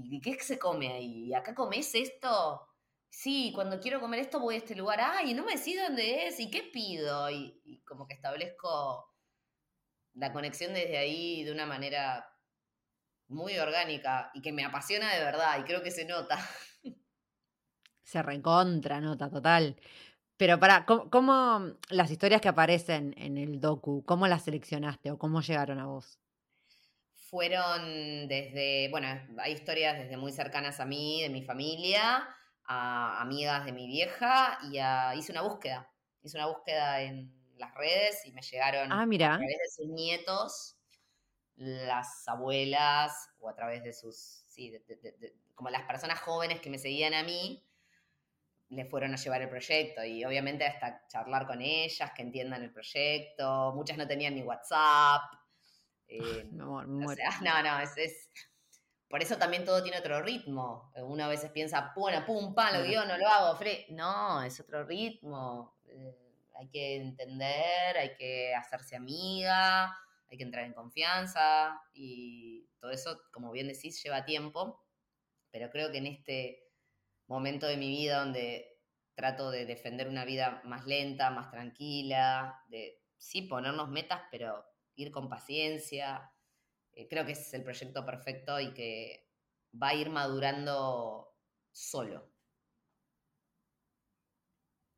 [0.04, 1.34] y qué se come ahí.
[1.34, 2.68] ¿Acá comes esto?
[3.10, 5.00] Sí, cuando quiero comer esto voy a este lugar.
[5.00, 7.30] Ay, no me decís dónde es y qué pido.
[7.30, 9.12] Y, y como que establezco
[10.14, 12.28] la conexión desde ahí de una manera
[13.28, 16.38] muy orgánica y que me apasiona de verdad y creo que se nota.
[18.02, 19.76] Se recontra nota, total.
[20.38, 25.18] Pero para, ¿cómo, cómo las historias que aparecen en el docu, cómo las seleccionaste o
[25.18, 26.18] cómo llegaron a vos?
[27.30, 29.06] Fueron desde, bueno,
[29.38, 32.26] hay historias desde muy cercanas a mí, de mi familia,
[32.64, 35.90] a amigas de mi vieja y a, hice una búsqueda.
[36.22, 39.36] Hice una búsqueda en las redes y me llegaron Ah, a mira.
[39.36, 40.78] través de sus nietos,
[41.56, 44.16] las abuelas o a través de sus,
[44.48, 47.62] sí, de- de- de- de- como las personas jóvenes que me seguían a mí,
[48.70, 52.72] le fueron a llevar el proyecto y obviamente hasta charlar con ellas, que entiendan el
[52.72, 53.72] proyecto.
[53.74, 55.22] Muchas no tenían ni WhatsApp.
[56.08, 58.30] Eh, amor, me o sea, no, no, es, es-
[59.08, 60.92] Por eso también todo tiene otro ritmo.
[60.96, 63.86] Uno a veces piensa, bueno, pum, pam, lo guion, no lo hago, fre.
[63.90, 65.78] No, es otro ritmo.
[65.86, 66.14] Eh,
[66.56, 69.96] hay que entender, hay que hacerse amiga,
[70.28, 74.84] hay que entrar en confianza y todo eso, como bien decís, lleva tiempo.
[75.50, 76.72] Pero creo que en este
[77.26, 78.80] momento de mi vida donde
[79.14, 84.64] trato de defender una vida más lenta, más tranquila, de sí ponernos metas, pero
[84.98, 86.30] ir con paciencia.
[86.92, 89.26] Eh, creo que ese es el proyecto perfecto y que
[89.80, 91.34] va a ir madurando
[91.72, 92.28] solo.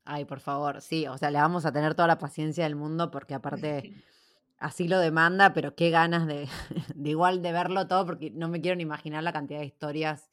[0.05, 3.11] Ay, por favor, sí, o sea, le vamos a tener toda la paciencia del mundo
[3.11, 3.93] porque aparte
[4.59, 6.49] así lo demanda, pero qué ganas de,
[6.95, 10.31] de igual de verlo todo porque no me quiero ni imaginar la cantidad de historias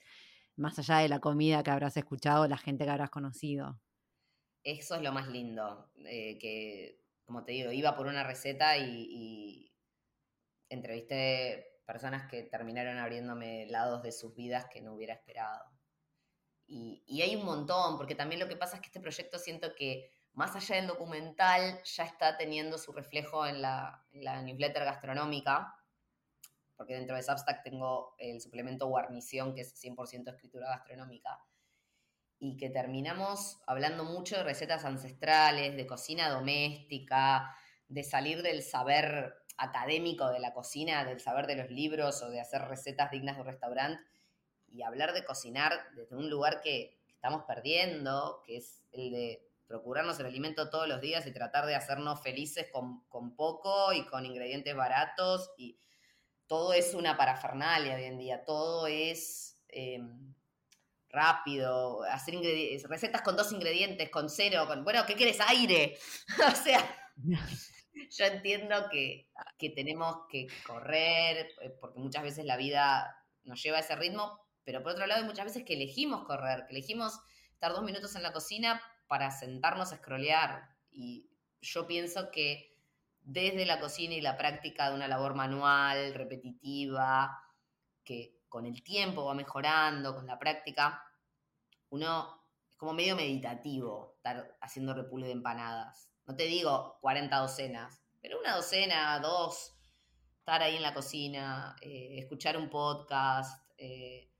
[0.55, 3.79] más allá de la comida que habrás escuchado, la gente que habrás conocido.
[4.63, 9.05] Eso es lo más lindo, eh, que como te digo, iba por una receta y,
[9.11, 9.75] y
[10.69, 15.69] entrevisté personas que terminaron abriéndome lados de sus vidas que no hubiera esperado.
[16.65, 20.11] Y, hay un montón, porque también lo que pasa es que este proyecto siento que
[20.33, 25.73] más allá del documental ya está teniendo su reflejo en la, en la newsletter gastronómica,
[26.75, 31.39] porque dentro de Substack tengo el suplemento Guarnición, que es 100% escritura gastronómica,
[32.39, 37.55] y que terminamos hablando mucho de recetas ancestrales, de cocina doméstica,
[37.87, 42.39] de salir del saber académico de la cocina, del saber de los libros o de
[42.39, 44.03] hacer recetas dignas de un restaurante
[44.67, 50.19] y hablar de cocinar desde un lugar que, estamos perdiendo, que es el de procurarnos
[50.19, 54.23] el alimento todos los días y tratar de hacernos felices con, con poco y con
[54.23, 55.79] ingredientes baratos y
[56.45, 59.99] todo es una parafernalia hoy en día, todo es eh,
[61.09, 62.35] rápido, hacer
[62.87, 65.39] recetas con dos ingredientes, con cero, con, bueno, ¿qué quieres?
[65.41, 65.97] Aire.
[66.51, 67.11] o sea,
[68.11, 73.77] yo entiendo que, que tenemos que correr, eh, porque muchas veces la vida nos lleva
[73.77, 77.19] a ese ritmo, pero por otro lado hay muchas veces que elegimos correr, que elegimos
[77.53, 80.69] estar dos minutos en la cocina para sentarnos a scrollear.
[80.91, 81.29] Y
[81.61, 82.77] yo pienso que
[83.21, 87.41] desde la cocina y la práctica de una labor manual, repetitiva,
[88.03, 91.03] que con el tiempo va mejorando, con la práctica,
[91.91, 92.41] uno
[92.71, 96.09] es como medio meditativo estar haciendo repulgue de empanadas.
[96.25, 99.77] No te digo 40 docenas, pero una docena, dos,
[100.39, 104.31] estar ahí en la cocina, eh, escuchar un podcast, eh,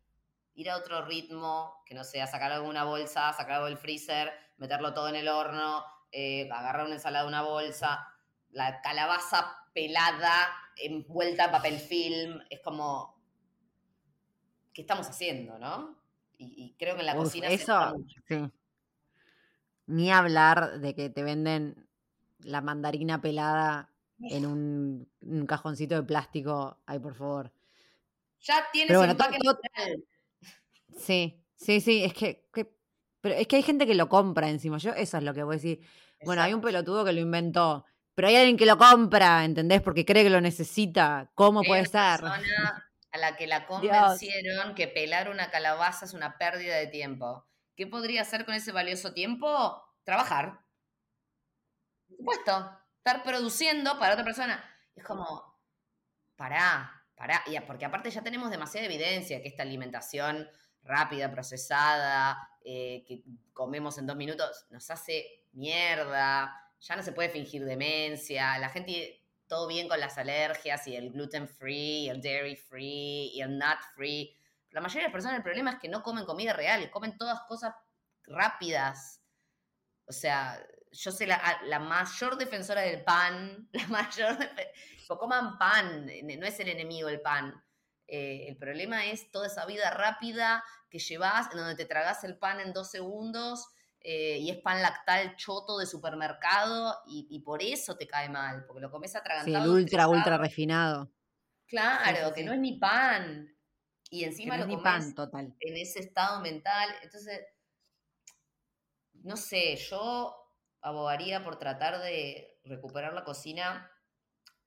[0.55, 3.77] ir a otro ritmo, que no sea sacar algo de una bolsa, sacar algo del
[3.77, 8.07] freezer, meterlo todo en el horno, eh, agarrar una ensalada de una bolsa,
[8.49, 13.16] la calabaza pelada, envuelta en papel film, es como,
[14.77, 15.95] ¿qué estamos haciendo, no?
[16.37, 17.95] Y, y creo que en la Uf, cocina eso,
[18.27, 18.47] sí.
[19.87, 21.87] Ni hablar de que te venden
[22.41, 26.77] la mandarina pelada en un, un cajoncito de plástico.
[26.85, 27.51] Ay, por favor.
[28.41, 30.03] Ya tiene Pero bueno, to- natural.
[30.95, 32.71] Sí, sí, sí, es que, que-
[33.19, 34.77] pero es que hay gente que lo compra encima.
[34.77, 35.81] Yo, eso es lo que voy a decir.
[36.23, 39.81] Bueno, hay un pelotudo que lo inventó, pero hay alguien que lo compra, ¿entendés?
[39.81, 41.31] Porque cree que lo necesita.
[41.33, 42.19] ¿Cómo puede ser?
[42.21, 42.86] persona
[43.17, 43.67] a la que la Dios.
[43.67, 47.45] convencieron que pelar una calabaza es una pérdida de tiempo.
[47.75, 49.83] ¿Qué podría hacer con ese valioso tiempo?
[50.03, 50.61] Trabajar.
[52.07, 52.79] Por supuesto.
[52.97, 54.63] Estar produciendo para otra persona.
[54.95, 55.59] Es como,
[56.35, 57.43] pará, pará.
[57.45, 60.49] Y porque aparte ya tenemos demasiada evidencia que esta alimentación
[60.83, 66.53] rápida, procesada, eh, que comemos en dos minutos, nos hace mierda.
[66.79, 68.57] Ya no se puede fingir demencia.
[68.59, 73.41] La gente, todo bien con las alergias y el gluten free, el dairy free y
[73.41, 74.35] el nut free.
[74.71, 77.41] La mayoría de las personas el problema es que no comen comida real, comen todas
[77.47, 77.73] cosas
[78.23, 79.21] rápidas.
[80.05, 84.37] O sea, yo soy la, la mayor defensora del pan, la mayor...
[85.07, 87.63] coman pan, no es el enemigo el pan.
[88.07, 92.37] Eh, el problema es toda esa vida rápida que llevas, en donde te tragas el
[92.37, 93.67] pan en dos segundos
[94.01, 98.81] eh, y es pan lactal choto de supermercado y, por eso te cae mal, porque
[98.81, 99.65] lo comes atragantado.
[99.65, 101.11] Sí, el ultra, ultra refinado.
[101.67, 103.53] Claro, que no es ni pan.
[104.09, 105.55] Y encima lo comes pan, total.
[105.59, 106.89] en ese estado mental.
[107.03, 107.41] Entonces,
[109.13, 110.35] no sé, yo
[110.81, 113.91] abogaría por tratar de recuperar la cocina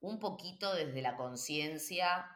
[0.00, 2.26] un poquito desde la conciencia,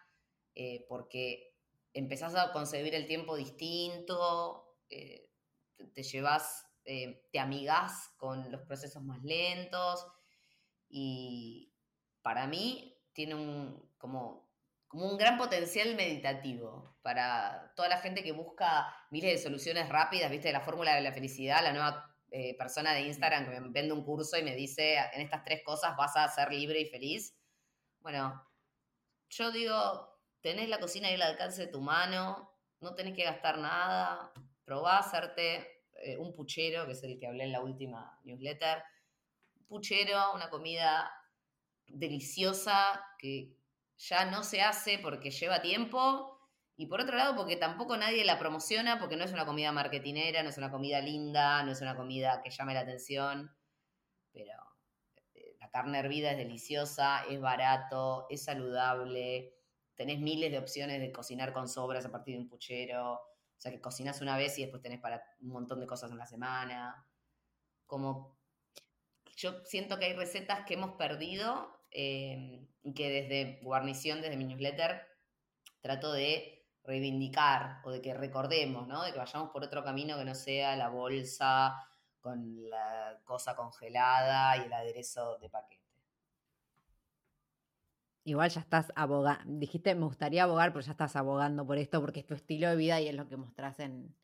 [0.54, 1.54] eh, porque
[1.92, 5.30] empezás a concebir el tiempo distinto, eh,
[5.94, 10.06] te llevas, eh, te amigás con los procesos más lentos
[10.88, 11.72] y
[12.22, 14.50] para mí tiene un, como,
[14.86, 20.30] como un gran potencial meditativo para toda la gente que busca miles de soluciones rápidas,
[20.30, 22.10] viste, la fórmula de la felicidad, la nueva
[22.58, 25.96] persona de Instagram que me vende un curso y me dice, en estas tres cosas
[25.96, 27.38] vas a ser libre y feliz.
[28.00, 28.44] Bueno,
[29.30, 33.58] yo digo, tenés la cocina ahí al alcance de tu mano, no tenés que gastar
[33.58, 34.32] nada,
[34.64, 38.82] probá a hacerte eh, un puchero, que es el que hablé en la última newsletter.
[39.68, 41.10] puchero, una comida
[41.86, 43.56] deliciosa que
[43.96, 46.30] ya no se hace porque lleva tiempo.
[46.76, 50.42] Y por otro lado porque tampoco nadie la promociona porque no es una comida marketinera,
[50.42, 53.54] no es una comida linda, no es una comida que llame la atención,
[54.32, 54.54] pero
[55.74, 59.56] carne hervida es deliciosa, es barato, es saludable,
[59.96, 63.20] tenés miles de opciones de cocinar con sobras a partir de un puchero,
[63.64, 66.26] sea que cocinas una vez y después tenés para un montón de cosas en la
[66.26, 67.08] semana.
[67.86, 68.38] Como
[69.36, 74.44] yo siento que hay recetas que hemos perdido eh, y que desde guarnición, desde mi
[74.44, 75.06] newsletter,
[75.80, 79.02] trato de reivindicar o de que recordemos, ¿no?
[79.02, 81.74] De que vayamos por otro camino que no sea la bolsa
[82.20, 85.83] con la cosa congelada y el aderezo de paquete.
[88.26, 92.20] Igual ya estás abogando, dijiste me gustaría abogar, pero ya estás abogando por esto porque
[92.20, 94.16] es tu estilo de vida y es lo que mostrás en,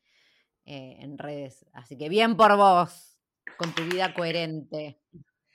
[0.65, 1.65] eh, en redes.
[1.73, 3.19] Así que bien por vos,
[3.57, 4.99] con tu vida coherente.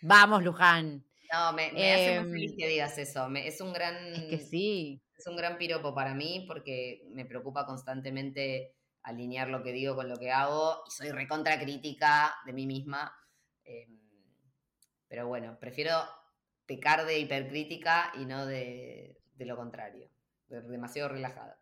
[0.03, 1.05] Vamos, Luján.
[1.33, 3.29] No, me, hace muy feliz em, que digas eso.
[3.35, 3.97] es un gran.
[4.15, 5.03] Es que sí.
[5.19, 10.09] Es un gran piropo para mí porque me preocupa constantemente alinear lo que digo con
[10.09, 13.13] lo que hago y soy recontra crítica de mí misma.
[13.65, 13.99] Em,
[15.09, 15.93] pero bueno, prefiero
[16.67, 20.09] pecar de hipercrítica y no de, lo contrario,
[20.49, 21.59] de demasiado relajada.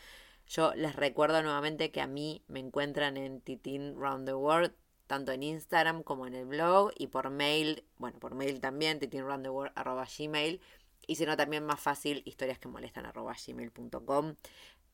[0.46, 4.72] Yo les recuerdo nuevamente que a mí me encuentran en Titin Round the World,
[5.12, 10.62] tanto en Instagram como en el blog y por mail, bueno, por mail también, titinroundtheworld.gmail.
[11.06, 12.58] Y si no, también más fácil, historias.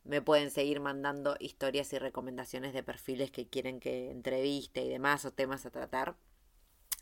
[0.02, 5.24] Me pueden seguir mandando historias y recomendaciones de perfiles que quieren que entreviste y demás
[5.24, 6.16] o temas a tratar.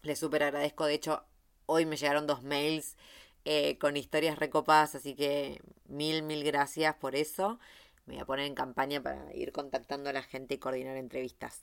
[0.03, 0.85] Les súper agradezco.
[0.85, 1.25] De hecho,
[1.65, 2.99] hoy me llegaron dos mails
[3.47, 7.59] eh, con historias recopadas, así que mil, mil gracias por eso.
[8.05, 11.63] Me voy a poner en campaña para ir contactando a la gente y coordinar entrevistas.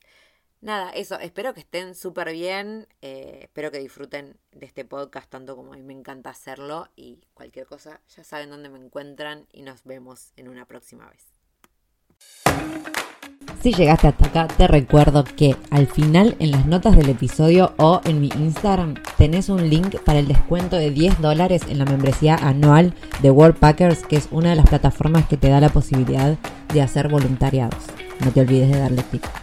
[0.64, 5.58] Nada, eso, espero que estén súper bien, eh, espero que disfruten de este podcast tanto
[5.58, 9.64] como a mí me encanta hacerlo y cualquier cosa ya saben dónde me encuentran y
[9.64, 11.26] nos vemos en una próxima vez.
[13.62, 18.00] Si llegaste hasta acá, te recuerdo que al final en las notas del episodio o
[18.06, 22.36] en mi Instagram tenés un link para el descuento de 10 dólares en la membresía
[22.36, 26.38] anual de World Packers, que es una de las plataformas que te da la posibilidad
[26.74, 27.84] de hacer voluntariados.
[28.24, 29.43] No te olvides de darle clic.